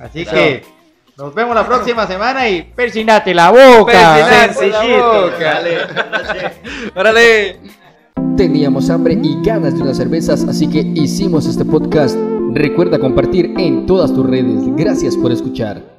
[0.00, 0.36] Así Claro.
[0.36, 0.64] que
[1.16, 4.16] Nos vemos la próxima semana y persinate la boca.
[4.16, 4.54] Persinate.
[4.54, 5.22] Sencillito.
[5.30, 5.38] boca.
[5.38, 5.78] Dale.
[6.96, 7.85] ¡Órale!
[8.36, 12.16] Teníamos hambre y ganas de unas cervezas, así que hicimos este podcast.
[12.52, 14.62] Recuerda compartir en todas tus redes.
[14.76, 15.95] Gracias por escuchar.